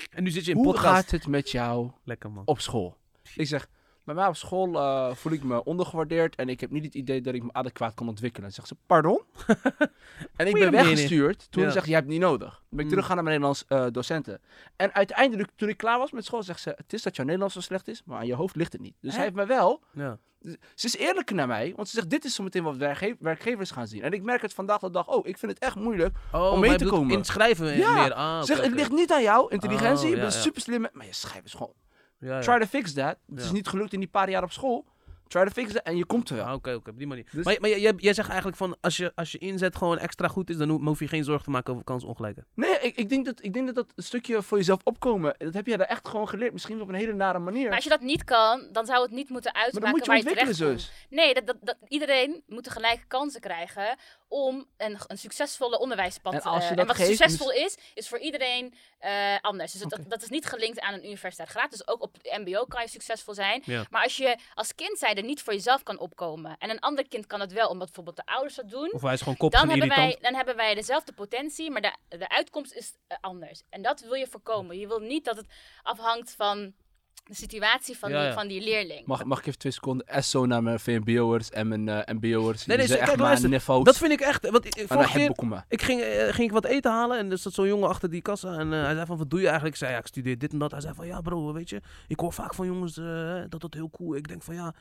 En 0.10 0.24
nu 0.24 0.30
zit 0.30 0.46
je 0.46 0.52
in 0.52 0.58
hoe 0.58 0.66
podcast. 0.66 0.86
gaat 0.88 1.12
het 1.12 1.28
met 1.28 1.52
jou 1.52 1.92
Lekker 2.04 2.32
man. 2.32 2.46
op 2.46 2.60
school? 2.60 2.98
Ik 3.36 3.48
zeg, 3.48 3.68
bij 4.06 4.16
mij 4.16 4.28
op 4.28 4.36
school 4.36 4.76
eh, 4.76 5.16
voel 5.16 5.32
ik 5.34 5.44
me 5.44 5.64
ondergewaardeerd 5.64 6.36
en 6.36 6.50
ik 6.50 6.60
heb 6.60 6.72
niet 6.72 6.84
het 6.84 6.94
idee 6.94 7.22
dat 7.22 7.34
ik 7.34 7.44
me 7.44 7.50
adequaat 7.54 7.94
kan 7.94 8.08
ontwikkelen. 8.08 8.48
En 8.48 8.54
zegt 8.54 8.68
ze, 8.68 8.76
pardon? 8.86 9.22
en 10.36 10.48
ik 10.48 10.54
ben 10.54 10.72
weggestuurd 10.72 11.48
toen 11.52 11.62
Ja. 11.62 11.68
ze 11.68 11.74
zegt, 11.74 11.86
je 11.88 11.94
hebt 11.94 12.06
het 12.06 12.14
niet 12.14 12.24
nodig. 12.24 12.50
Dan 12.50 12.60
ben 12.70 12.80
ik 12.80 12.84
Mm. 12.86 12.90
teruggegaan 12.90 13.16
naar 13.16 13.26
mijn 13.26 13.42
Nederlands 13.42 13.66
eh, 13.68 13.86
docenten. 13.94 14.42
En 14.76 14.94
uiteindelijk, 14.94 15.50
toen 15.56 15.70
ik 15.70 15.78
klaar 15.78 15.98
was 16.00 16.12
met 16.12 16.26
school, 16.26 16.44
zegt 16.44 16.60
ze, 16.62 16.74
het 16.78 16.94
is 16.94 17.02
dat 17.02 17.16
jouw 17.16 17.26
Nederlands 17.26 17.54
zo 17.56 17.62
slecht 17.62 17.88
is, 17.88 18.02
maar 18.06 18.18
aan 18.18 18.26
je 18.28 18.34
hoofd 18.36 18.56
ligt 18.56 18.72
het 18.72 18.82
niet. 18.82 18.96
Dus 19.02 19.10
Hè? 19.12 19.16
hij 19.16 19.26
heeft 19.26 19.38
me 19.38 19.46
wel, 19.46 19.82
Ja. 19.94 20.18
ze 20.76 20.86
is 20.88 20.98
eerlijk 20.98 21.32
naar 21.32 21.48
mij, 21.48 21.74
want 21.76 21.88
ze 21.90 21.96
zegt, 21.96 22.10
dit 22.10 22.26
is 22.26 22.36
zometeen 22.36 22.64
wat 22.64 22.78
werkge- 22.78 23.16
werkgevers 23.20 23.72
gaan 23.72 23.88
zien. 23.88 24.02
En 24.02 24.12
ik 24.12 24.24
merk 24.24 24.42
het 24.42 24.54
vandaag 24.54 24.80
de 24.80 24.90
dag, 24.90 25.08
oh, 25.08 25.28
ik 25.28 25.38
vind 25.38 25.52
het 25.52 25.62
echt 25.62 25.76
moeilijk. 25.76 26.18
Oh, 26.32 26.52
mee 26.52 26.60
maar 26.60 26.70
je 26.70 26.76
te 26.78 26.86
komen. 26.86 27.18
Inschrijven 27.18 27.78
Ja. 27.78 27.94
meer. 28.02 28.14
Ah, 28.14 28.42
zeg, 28.44 28.62
het 28.62 28.74
ligt 28.74 28.92
niet 28.92 29.12
aan 29.12 29.22
jou, 29.24 29.52
intelligentie, 29.52 30.06
Oh, 30.10 30.14
je 30.16 30.20
bent 30.22 30.34
super 30.34 30.62
slim, 30.62 30.88
maar 30.94 31.06
je 31.06 31.14
schrijft 31.14 31.46
is 31.46 31.54
gewoon. 31.54 31.74
Try 32.42 32.60
to 32.60 32.66
fix 32.66 32.94
that. 32.94 33.18
Het 33.30 33.40
is 33.40 33.52
niet 33.52 33.68
gelukt 33.68 33.94
in 33.94 34.00
die 34.00 34.10
paar 34.10 34.30
jaar 34.30 34.44
op 34.44 34.52
school. 34.52 34.86
Try 35.28 35.44
to 35.44 35.50
fix 35.50 35.74
that 35.74 35.84
en 35.84 35.98
je 35.98 36.06
komt 36.06 36.30
er 36.30 36.36
wel. 36.36 36.46
Ah, 36.46 36.54
Oké, 36.54 36.74
oké, 36.74 36.90
op 36.90 36.98
die 36.98 37.08
manier. 37.08 37.26
Dus- 37.32 37.46
Maar, 37.46 37.56
maar 37.60 37.70
jij, 37.70 37.94
jij 37.98 38.14
zegt 38.14 38.28
eigenlijk 38.28 38.58
van, 38.58 38.78
als 38.82 38.98
je, 38.98 39.12
als 39.16 39.32
je 39.32 39.38
inzet 39.38 39.76
gewoon 39.76 39.98
extra 39.98 40.28
goed 40.28 40.50
is, 40.50 40.58
dan 40.58 40.70
ho- 40.70 40.80
hoef 40.84 41.00
je 41.00 41.08
geen 41.08 41.24
zorgen 41.24 41.44
te 41.44 41.50
maken 41.50 41.72
over 41.74 41.84
kansongelijkheid. 41.86 42.48
Nee, 42.56 42.80
ik, 42.80 42.96
ik, 42.96 43.10
denk 43.10 43.26
dat, 43.26 43.44
ik 43.44 43.54
denk 43.54 43.66
dat 43.66 43.76
dat 43.76 43.88
een 43.96 44.04
stukje 44.04 44.42
voor 44.42 44.58
jezelf 44.58 44.80
opkomen, 44.84 45.36
dat 45.38 45.54
heb 45.54 45.68
jij 45.68 45.78
daar 45.78 45.88
echt 45.88 46.08
gewoon 46.08 46.30
geleerd. 46.30 46.54
Misschien 46.54 46.82
op 46.82 46.88
een 46.90 46.96
hele 46.96 47.14
nare 47.14 47.40
manier. 47.40 47.64
Maar 47.66 47.76
als 47.76 47.84
je 47.84 47.90
dat 47.90 48.02
niet 48.02 48.24
kan, 48.24 48.68
dan 48.72 48.86
zou 48.86 49.02
het 49.02 49.12
niet 49.12 49.30
moeten 49.30 49.52
Maar 49.54 49.62
dan 49.64 49.72
uitmaken 49.74 49.90
moet 49.90 50.06
je 50.06 50.12
waar 50.12 50.18
je 50.18 50.24
ontwikkelen, 50.28 50.56
terecht 50.58 50.82
zus. 50.82 50.90
komt. 51.10 51.10
Nee, 51.20 51.34
dat, 51.34 51.46
dat, 51.48 51.56
dat, 51.62 51.76
iedereen 51.88 52.44
moet 52.48 52.64
de 52.64 52.70
gelijke 52.72 53.06
kansen 53.08 53.42
krijgen 53.42 53.98
om 54.28 54.66
een, 54.78 54.98
een 55.08 55.18
succesvolle 55.18 55.80
onderwijspad 55.80 56.34
En 56.34 56.40
te 56.40 56.48
als 56.50 56.64
je 56.64 56.70
en 56.70 56.76
dat 56.76 56.88
wat 56.88 56.96
geeft, 56.96 57.10
succesvol 57.18 57.52
is, 57.52 57.78
is 57.94 58.08
voor 58.08 58.20
iedereen 58.20 58.74
eh, 59.00 59.12
anders. 59.42 59.72
Dus 59.72 59.82
dat- 59.82 59.90
dat, 59.90 60.10
dat 60.10 60.22
is 60.24 60.30
niet 60.30 60.46
gelinkt 60.46 60.80
aan 60.80 60.94
een 60.94 61.06
universiteit 61.06 61.50
graad. 61.50 61.72
Dus 61.72 61.88
ook 61.88 62.02
op 62.02 62.14
het 62.22 62.38
mbo 62.46 62.66
kan 62.66 62.82
je 62.82 62.90
succesvol 62.90 63.34
zijn. 63.34 63.62
Ja. 63.66 63.86
Maar 63.90 64.04
als 64.04 64.18
je 64.18 64.38
als 64.54 64.76
kind 64.76 64.98
zijnde 65.16 65.34
niet 65.34 65.42
voor 65.42 65.54
jezelf 65.54 65.84
kan 65.84 66.00
opkomen 66.00 66.56
en 66.60 66.70
een 66.70 66.80
ander 66.80 67.08
kind 67.08 67.26
kan 67.26 67.40
het 67.40 67.54
wel, 67.54 67.70
omdat 67.70 67.86
bijvoorbeeld 67.86 68.16
de 68.16 68.26
ouders 68.26 68.56
dat 68.56 68.70
doen, 68.70 68.94
Of 68.94 69.02
hij 69.02 69.14
is 69.14 69.20
gewoon 69.20 69.38
koppig 69.38 69.60
dan 69.60 69.70
en 69.70 69.80
hebben, 69.80 69.98
irritant. 69.98 70.22
wij, 70.22 70.30
dan 70.30 70.38
hebben 70.38 70.56
wij 70.56 70.76
dezelfde 70.76 71.14
potentie, 71.14 71.72
maar 71.72 71.82
de, 71.82 71.96
de 72.18 72.30
uitkomst 72.30 72.74
is 72.74 72.94
eh, 73.08 73.18
anders. 73.22 73.64
En 73.70 73.82
dat 73.82 74.00
wil 74.00 74.14
je 74.14 74.28
voorkomen. 74.28 74.80
Je 74.80 74.88
wil 74.88 75.00
niet 75.00 75.26
dat 75.26 75.38
het 75.38 75.48
afhangt 75.84 76.36
van 76.38 76.74
de 77.24 77.36
situatie 77.36 77.98
van, 77.98 78.10
Ja, 78.10 78.20
die, 78.20 78.28
ja. 78.28 78.34
van 78.34 78.48
die 78.48 78.62
leerling. 78.62 79.06
Mag, 79.06 79.24
mag 79.24 79.40
ik 79.40 79.46
even 79.46 79.60
twee 79.60 79.72
seconden 79.72 80.24
SO 80.24 80.46
naar 80.46 80.64
mijn 80.64 80.80
VMBO'ers 80.80 81.50
en 81.50 81.68
mijn 81.68 81.90
eh 81.90 82.16
MBO'ers? 82.16 82.66
Nee, 82.66 82.78
nee, 82.78 82.88
zijn 82.88 83.00
kijk, 83.00 83.10
echt 83.10 83.20
maar 83.20 83.28
luister, 83.28 83.50
niveaus. 83.50 83.84
Dat 83.84 83.98
vind 83.98 84.12
ik 84.12 84.22
echt... 84.22 84.50
Want 84.50 84.66
ik, 84.66 84.88
vorige 84.88 85.18
keer, 85.18 85.28
boeken 85.28 85.66
ik 85.68 85.82
ging, 85.82 86.02
eh, 86.02 86.34
ging 86.34 86.48
ik 86.48 86.52
wat 86.52 86.66
eten 86.66 86.92
halen 86.92 87.18
en 87.18 87.32
er 87.32 87.38
zat 87.38 87.54
zo'n 87.54 87.68
jongen 87.68 87.90
achter 87.90 88.10
die 88.10 88.22
kassa. 88.22 88.58
En 88.58 88.74
eh, 88.74 88.84
hij 88.84 88.94
zei 88.94 89.06
van, 89.06 89.18
wat 89.18 89.30
doe 89.30 89.40
je 89.40 89.46
eigenlijk? 89.46 89.76
Ik 89.76 89.82
zei, 89.82 89.94
ja, 89.94 90.00
ik 90.00 90.08
studeer 90.08 90.38
dit 90.38 90.52
en 90.52 90.60
dat. 90.60 90.72
Hij 90.72 90.82
zei 90.82 90.94
van, 90.94 91.08
ja 91.08 91.22
bro, 91.22 91.54
weet 91.54 91.70
je, 91.70 91.82
ik 92.08 92.20
hoor 92.20 92.34
vaak 92.34 92.54
van 92.54 92.66
jongens 92.66 92.98
eh, 92.98 93.42
dat 93.50 93.62
dat 93.62 93.74
heel 93.74 93.90
cool. 93.90 94.16
Ik 94.16 94.28
denk 94.28 94.44
van, 94.44 94.56
ja, 94.56 94.74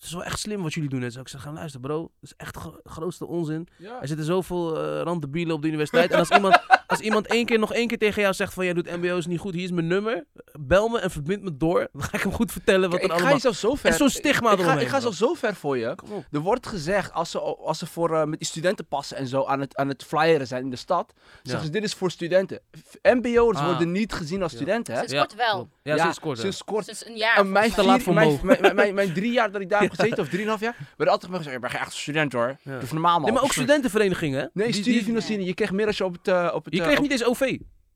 het 0.00 0.08
is 0.08 0.14
wel 0.14 0.24
echt 0.24 0.38
slim 0.38 0.62
wat 0.62 0.74
jullie 0.74 0.88
doen. 0.88 1.02
En 1.02 1.12
zo, 1.12 1.20
ik 1.20 1.28
zeg, 1.28 1.42
gaan 1.42 1.54
luisteren 1.54 1.80
bro, 1.86 2.00
dat 2.00 2.10
is 2.30 2.32
echt 2.36 2.56
gro- 2.56 2.80
grootste 2.84 3.26
onzin. 3.26 3.68
Ja. 3.78 4.00
Er 4.00 4.08
zitten 4.08 4.26
zoveel 4.26 4.82
eh 4.84 5.02
randdebielen 5.02 5.54
op 5.54 5.62
de 5.62 5.68
universiteit. 5.68 6.10
En 6.10 6.18
als 6.18 6.30
iemand, 6.40 6.60
als 6.90 7.00
iemand 7.00 7.26
één 7.26 7.44
keer, 7.46 7.58
nog 7.58 7.72
één 7.72 7.86
keer 7.88 7.98
tegen 7.98 8.22
jou 8.22 8.34
zegt 8.34 8.54
van, 8.54 8.64
jij 8.64 8.74
doet 8.74 8.96
mbo's 8.96 9.26
niet 9.26 9.38
goed, 9.38 9.54
hier 9.54 9.64
is 9.64 9.70
mijn 9.70 9.86
nummer. 9.86 10.24
Bel 10.60 10.88
me 10.88 10.98
en 10.98 11.10
verbind 11.10 11.42
me 11.42 11.56
door. 11.56 11.88
Dan 11.92 12.02
ga 12.02 12.16
ik 12.16 12.22
hem 12.22 12.32
goed 12.32 12.52
vertellen 12.52 12.90
wat 12.90 12.98
Kijk, 12.98 13.02
er 13.02 13.16
ik 13.16 13.22
ga 13.22 13.28
allemaal... 13.30 13.50
je 13.52 13.58
zo 13.58 13.74
ver. 13.74 13.90
En 13.90 13.96
zo'n 13.96 14.08
stigma 14.10 14.46
ik, 14.52 14.52
ik 14.52 14.58
ga, 14.58 14.64
eromheen, 14.64 14.84
ik 14.86 14.92
ga 14.92 15.00
zelfs 15.00 15.18
zo 15.18 15.34
ver 15.34 15.54
voor 15.54 15.78
je. 15.78 15.94
Kom 15.94 16.12
op. 16.12 16.24
Er 16.32 16.38
wordt 16.40 16.66
gezegd, 16.66 17.12
als 17.12 17.30
ze, 17.30 17.38
als 17.40 17.78
ze 17.78 17.86
voor, 17.86 18.14
eh, 18.16 18.24
met 18.24 18.38
die 18.38 18.48
studentenpassen 18.48 19.16
en 19.16 19.26
zo 19.26 19.44
aan 19.44 19.60
het, 19.60 19.76
aan 19.76 19.88
het 19.88 20.04
flyeren 20.04 20.46
zijn 20.46 20.62
in 20.62 20.70
de 20.70 20.76
stad, 20.76 21.12
zeggen 21.42 21.64
ze, 21.66 21.70
dit 21.72 21.82
is 21.82 21.94
voor 21.94 22.10
studenten. 22.10 22.60
MBO'ers 23.02 23.58
Ah. 23.58 23.64
worden 23.64 23.92
niet 23.92 24.12
gezien 24.12 24.42
als 24.42 24.52
Ja. 24.52 24.56
studenten, 24.58 24.94
hè? 24.94 24.98
Sinds 25.00 25.14
kort 25.14 25.34
wel. 25.34 25.68
Ja, 25.82 25.98
sinds 25.98 26.20
kort. 26.20 26.36
ja. 26.36 26.42
Sinds 26.42 26.64
kort. 26.64 26.84
Sinds 26.84 27.06
een 27.06 27.16
jaar. 27.16 27.36
En 27.36 27.52
mijn, 27.52 27.72
volgens 27.72 27.74
te 28.04 28.12
mij. 28.12 28.24
laat 28.24 28.30
vier- 28.32 28.38
voor 28.40 28.44
mijn, 28.44 28.60
mijn, 28.60 28.60
mijn, 28.60 28.74
mijn, 28.74 28.94
mijn 28.94 29.12
drie 29.12 29.32
jaar 29.32 29.50
dat 29.50 29.60
ik 29.60 29.68
daar 29.68 29.80
heb 29.80 29.90
gezeten, 29.90 30.18
of 30.24 30.28
drieënhalf 30.28 30.60
jaar, 30.60 30.76
werden 30.96 31.14
altijd 31.14 31.32
gezegd, 31.32 31.54
je 31.54 31.60
bent 31.60 31.72
echt 31.74 31.92
student 31.92 32.32
hoor. 32.32 32.56
Ja. 32.62 32.78
Doe 32.78 32.88
normaal 32.90 33.12
man. 33.14 33.22
Nee, 33.22 33.32
maar 33.32 33.42
ook 33.42 33.52
studentenverenigingen, 33.52 34.40
hè? 34.40 34.46
Nee, 34.52 34.64
Die- 34.66 34.74
die- 34.74 34.82
studiefinanciering. 34.82 35.48
Je 35.48 35.54
kreeg 35.54 35.72
meer 35.72 35.86
als 35.86 35.96
je 35.98 36.04
op 36.04 36.12
het... 36.12 36.28
eh, 36.28 36.50
op 36.54 36.64
het 36.64 36.74
eh, 36.74 36.79
kreeg 36.86 37.00
niet 37.00 37.10
eens 37.10 37.24
OV. 37.24 37.40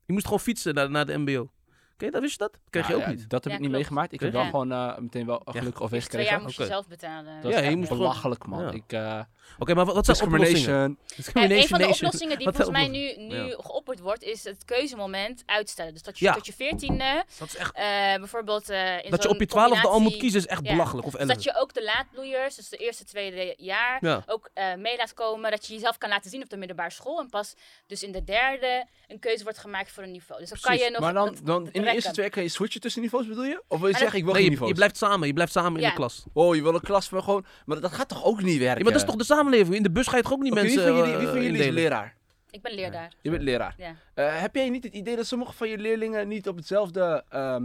Je 0.05 0.13
moest 0.13 0.25
gewoon 0.25 0.39
fietsen 0.39 0.73
naar, 0.73 0.89
naar 0.89 1.05
de 1.05 1.17
mbo. 1.17 1.51
Je 1.97 2.11
dat? 2.11 2.21
Wist 2.21 2.31
je 2.31 2.37
dat? 2.37 2.51
Dat 2.51 2.61
kreeg 2.69 2.87
je 2.87 2.91
Ja, 2.93 2.97
ook 2.99 3.05
ja, 3.05 3.09
niet. 3.09 3.29
Dat 3.29 3.43
heb 3.43 3.53
Ja, 3.53 3.57
ik 3.59 3.63
niet 3.63 3.69
klopt. 3.71 3.71
meegemaakt. 3.89 4.13
Ik 4.13 4.19
heb 4.19 4.31
wel 4.31 4.45
gewoon 4.45 4.71
eh, 4.71 4.97
meteen 4.97 5.25
wel 5.25 5.41
gelukkig 5.45 5.87
twee 5.87 5.99
jaar 5.99 6.01
gekregen. 6.01 6.41
moest 6.41 6.53
Oké. 6.53 6.63
je 6.63 6.69
zelf 6.69 6.87
betalen. 6.87 7.41
Dat 7.41 7.51
Ja, 7.51 7.59
is 7.59 7.69
je 7.69 7.75
moest 7.75 7.89
belachelijk, 7.89 8.45
man. 8.45 8.63
Ja. 8.63 8.71
Ik, 8.71 8.83
eh, 8.93 9.19
Oké, 9.59 9.73
maar 9.73 9.85
wat, 9.85 9.95
wat 9.95 10.05
zijn 10.17 10.31
oplossingen? 10.33 10.97
discrimination. 11.15 11.61
Een 11.61 11.67
van 11.67 11.79
de 11.79 11.87
oplossingen 11.87 12.37
die 12.37 12.47
volgens 12.53 12.69
mij 12.69 12.87
nu, 12.87 13.15
nu 13.17 13.35
Ja. 13.35 13.55
geopperd 13.59 13.99
wordt, 13.99 14.23
is 14.23 14.43
het 14.43 14.65
keuzemoment 14.65 15.43
uitstellen. 15.45 15.93
Dus 15.93 16.03
dat 16.03 16.19
je 16.19 16.25
Ja. 16.25 16.33
tot 16.33 16.45
je 16.45 16.53
veertiende, 16.53 17.23
Dat 17.37 17.47
is 17.47 17.55
echt... 17.55 17.75
eh, 17.75 17.83
bijvoorbeeld 18.15 18.69
eh 18.69 19.03
in 19.03 19.09
Dat 19.11 19.23
je 19.23 19.29
op 19.29 19.39
je 19.39 19.45
twaalfde 19.45 19.87
al 19.87 19.99
moet 19.99 20.17
kiezen 20.17 20.39
is 20.39 20.47
echt 20.47 20.65
Ja. 20.65 20.71
belachelijk. 20.71 21.07
Of 21.07 21.13
Dus 21.13 21.27
dat 21.27 21.43
je 21.43 21.55
ook 21.57 21.73
de 21.73 21.83
laadbloeiers, 21.83 22.55
dus 22.55 22.69
de 22.69 22.77
eerste, 22.77 23.03
tweede 23.05 23.53
jaar, 23.57 23.97
Ja. 24.05 24.23
ook 24.25 24.49
eh 24.53 24.73
mee 24.75 24.97
laat 24.97 25.13
komen. 25.13 25.51
Dat 25.51 25.67
je 25.67 25.73
jezelf 25.73 25.97
kan 25.97 26.09
laten 26.09 26.29
zien 26.29 26.41
op 26.43 26.49
de 26.49 26.57
middelbare 26.57 26.91
school. 26.91 27.19
En 27.19 27.29
pas 27.29 27.53
dus 27.87 28.03
in 28.03 28.11
de 28.11 28.23
derde 28.23 28.85
een 29.07 29.19
keuze 29.19 29.43
wordt 29.43 29.57
gemaakt 29.59 29.91
voor 29.91 30.03
een 30.03 30.11
niveau. 30.11 30.39
Dus 30.41 30.49
dan 30.49 30.59
kan 30.61 30.77
je 30.77 30.89
nog 30.89 30.99
Maar 31.01 31.13
dan, 31.13 31.37
de 31.85 31.93
eerste 31.93 32.11
twee 32.11 32.29
kan 32.29 32.43
je 32.43 32.49
switchen 32.49 32.81
tussen 32.81 33.01
niveaus, 33.01 33.27
bedoel 33.27 33.43
je? 33.43 33.63
Of 33.67 33.77
wil 33.79 33.87
je 33.87 33.91
Maar 33.91 34.01
zeggen, 34.01 34.17
ik 34.19 34.23
wil 34.25 34.33
Nee, 34.33 34.41
geen 34.41 34.43
je, 34.43 34.49
niveaus? 34.49 34.69
je 34.69 34.75
blijft 34.75 34.97
samen. 34.97 35.27
Je 35.27 35.33
blijft 35.33 35.51
samen 35.51 35.81
in 35.81 35.87
de 35.87 35.93
klas. 35.93 36.23
Oh, 36.33 36.55
je 36.55 36.61
wil 36.61 36.73
een 36.73 36.81
klas 36.81 37.07
van 37.07 37.23
gewoon... 37.23 37.45
Maar 37.65 37.79
dat 37.81 37.93
gaat 37.93 38.07
toch 38.09 38.23
ook 38.23 38.41
niet 38.41 38.57
werken? 38.57 38.77
Ja, 38.77 38.83
maar 38.83 38.91
dat 38.93 39.01
is 39.01 39.07
toch 39.07 39.15
de 39.15 39.23
samenleving? 39.23 39.75
In 39.75 39.83
de 39.83 39.91
bus 39.91 40.07
ga 40.07 40.17
je 40.17 40.23
toch 40.23 40.31
ook 40.33 40.41
niet 40.41 40.51
Oké, 40.51 40.61
mensen 40.61 40.83
wie 40.83 40.87
van 40.91 40.97
jullie, 40.97 41.13
eh, 41.13 41.19
wie 41.19 41.27
van 41.27 41.41
jullie 41.43 41.63
is 41.67 41.73
leraar? 41.73 42.15
Ik 42.49 42.61
ben 42.61 42.73
leraar. 42.73 43.11
Je 43.21 43.29
bent 43.29 43.43
leraar. 43.43 43.75
Ja. 43.77 43.95
Eh, 44.13 44.39
heb 44.41 44.55
jij 44.55 44.69
niet 44.69 44.83
het 44.83 44.93
idee 44.93 45.15
dat 45.15 45.25
sommige 45.25 45.53
van 45.53 45.69
je 45.69 45.77
leerlingen 45.77 46.27
niet 46.27 46.47
op 46.47 46.55
hetzelfde, 46.55 47.23
ehm, 47.29 47.63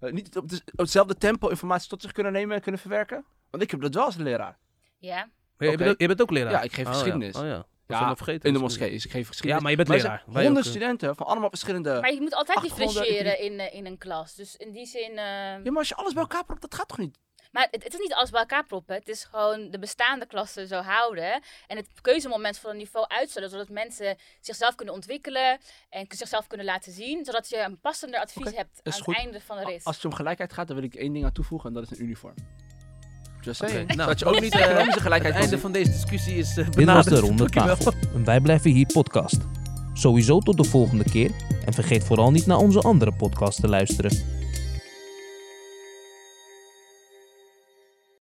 eh, 0.00 0.12
niet 0.12 0.36
op, 0.36 0.48
de- 0.48 0.60
op 0.72 0.78
hetzelfde 0.78 1.16
tempo 1.16 1.48
informatie 1.48 1.88
tot 1.88 2.02
zich 2.02 2.12
kunnen 2.12 2.32
nemen 2.32 2.56
en 2.56 2.62
kunnen 2.62 2.80
verwerken? 2.80 3.24
Want 3.50 3.62
ik 3.62 3.70
heb 3.70 3.80
dat 3.80 3.94
wel 3.94 4.04
als 4.04 4.16
leraar. 4.16 4.58
Ja. 4.98 5.28
Je, 5.58 5.76
bent 5.76 5.90
ook, 5.90 6.00
je 6.00 6.06
bent 6.06 6.22
ook 6.22 6.30
leraar? 6.30 6.52
Ja, 6.52 6.62
ik 6.62 6.72
geef 6.72 6.86
Oh, 6.86 6.92
geschiedenis. 6.92 7.34
Ja. 7.34 7.40
Oh 7.40 7.46
ja. 7.46 7.66
Ja. 7.86 8.14
In 8.26 8.52
de 8.52 8.58
moskee. 8.58 8.90
Dus 8.90 9.04
ik 9.04 9.10
geef 9.10 9.28
geschiedenis. 9.28 9.56
Ja, 9.56 9.62
maar 9.62 9.70
je 9.70 9.76
bent 9.76 9.88
leraar. 9.88 10.24
ook, 10.28 10.34
honderd 10.34 10.64
eh. 10.64 10.70
studenten 10.70 11.16
van 11.16 11.26
allemaal 11.26 11.48
verschillende... 11.48 12.00
Maar 12.00 12.12
je 12.12 12.20
moet 12.20 12.34
altijd 12.34 12.60
differentiëren 12.60 13.40
in, 13.40 13.60
eh, 13.60 13.74
in 13.74 13.86
een 13.86 13.98
klas. 13.98 14.34
Dus 14.34 14.56
in 14.56 14.72
die 14.72 14.86
zin... 14.86 15.10
eh, 15.10 15.16
Ja, 15.16 15.60
maar 15.64 15.76
als 15.76 15.88
je 15.88 15.94
alles 15.94 16.12
bij 16.12 16.22
elkaar 16.22 16.44
propt, 16.44 16.60
dat 16.60 16.74
gaat 16.74 16.88
toch 16.88 16.98
niet? 16.98 17.18
Maar 17.52 17.68
het, 17.70 17.84
het 17.84 17.92
is 17.92 17.98
niet 17.98 18.14
alles 18.14 18.30
bij 18.30 18.40
elkaar 18.40 18.64
proppen. 18.64 18.94
Het 18.94 19.08
is 19.08 19.24
gewoon 19.24 19.70
de 19.70 19.78
bestaande 19.78 20.26
klassen 20.26 20.66
zo 20.66 20.80
houden. 20.80 21.42
En 21.66 21.76
het 21.76 21.88
keuzemoment 22.00 22.58
van 22.58 22.70
een 22.70 22.76
niveau 22.76 23.06
uitstellen. 23.08 23.50
Zodat 23.50 23.68
mensen 23.68 24.16
zichzelf 24.40 24.74
kunnen 24.74 24.94
ontwikkelen. 24.94 25.58
En 25.90 26.06
zichzelf 26.08 26.46
kunnen 26.46 26.66
laten 26.66 26.92
zien. 26.92 27.24
Zodat 27.24 27.48
je 27.48 27.58
een 27.58 27.80
passender 27.80 28.20
advies 28.20 28.56
hebt 28.56 28.80
is 28.82 28.94
aan 28.96 29.02
goed. 29.02 29.14
het 29.14 29.24
einde 29.24 29.40
van 29.40 29.56
de 29.56 29.64
rit. 29.64 29.84
Als 29.84 29.96
het 29.96 30.04
om 30.04 30.14
gelijkheid 30.14 30.52
gaat, 30.52 30.66
dan 30.66 30.76
wil 30.76 30.84
ik 30.84 30.94
één 30.94 31.12
ding 31.12 31.24
aan 31.24 31.32
toevoegen 31.32 31.68
en 31.68 31.74
dat 31.74 31.90
is 31.90 31.98
een 31.98 32.04
uniform. 32.04 32.34
Just 33.44 33.60
nou, 33.86 33.96
dat 33.96 34.18
je 34.18 34.24
ook 34.24 34.40
niet 34.40 34.52
eh, 34.54 34.60
economische 34.64 34.92
Het 34.92 35.00
gelijkheid 35.00 35.34
einde 35.34 35.50
kan 35.50 35.58
van 35.58 35.72
deze 35.72 35.90
discussie 35.90 36.36
is 36.36 36.48
uh, 36.48 36.54
Dit 36.56 36.66
was 36.66 36.74
benaderd. 36.74 37.14
de 37.14 37.20
Ronde. 37.20 37.48
Tafel, 37.48 37.92
een 38.14 38.24
Wij 38.24 38.40
Blijven 38.40 38.70
Hier 38.70 38.86
podcast. 38.86 39.36
Sowieso 39.92 40.38
tot 40.38 40.56
de 40.56 40.64
volgende 40.64 41.04
keer 41.04 41.30
en 41.64 41.72
vergeet 41.72 42.04
vooral 42.04 42.30
niet 42.30 42.46
naar 42.46 42.56
onze 42.58 42.80
andere 42.80 43.12
podcast 43.12 43.60
te 43.60 43.68
luisteren. 43.68 44.10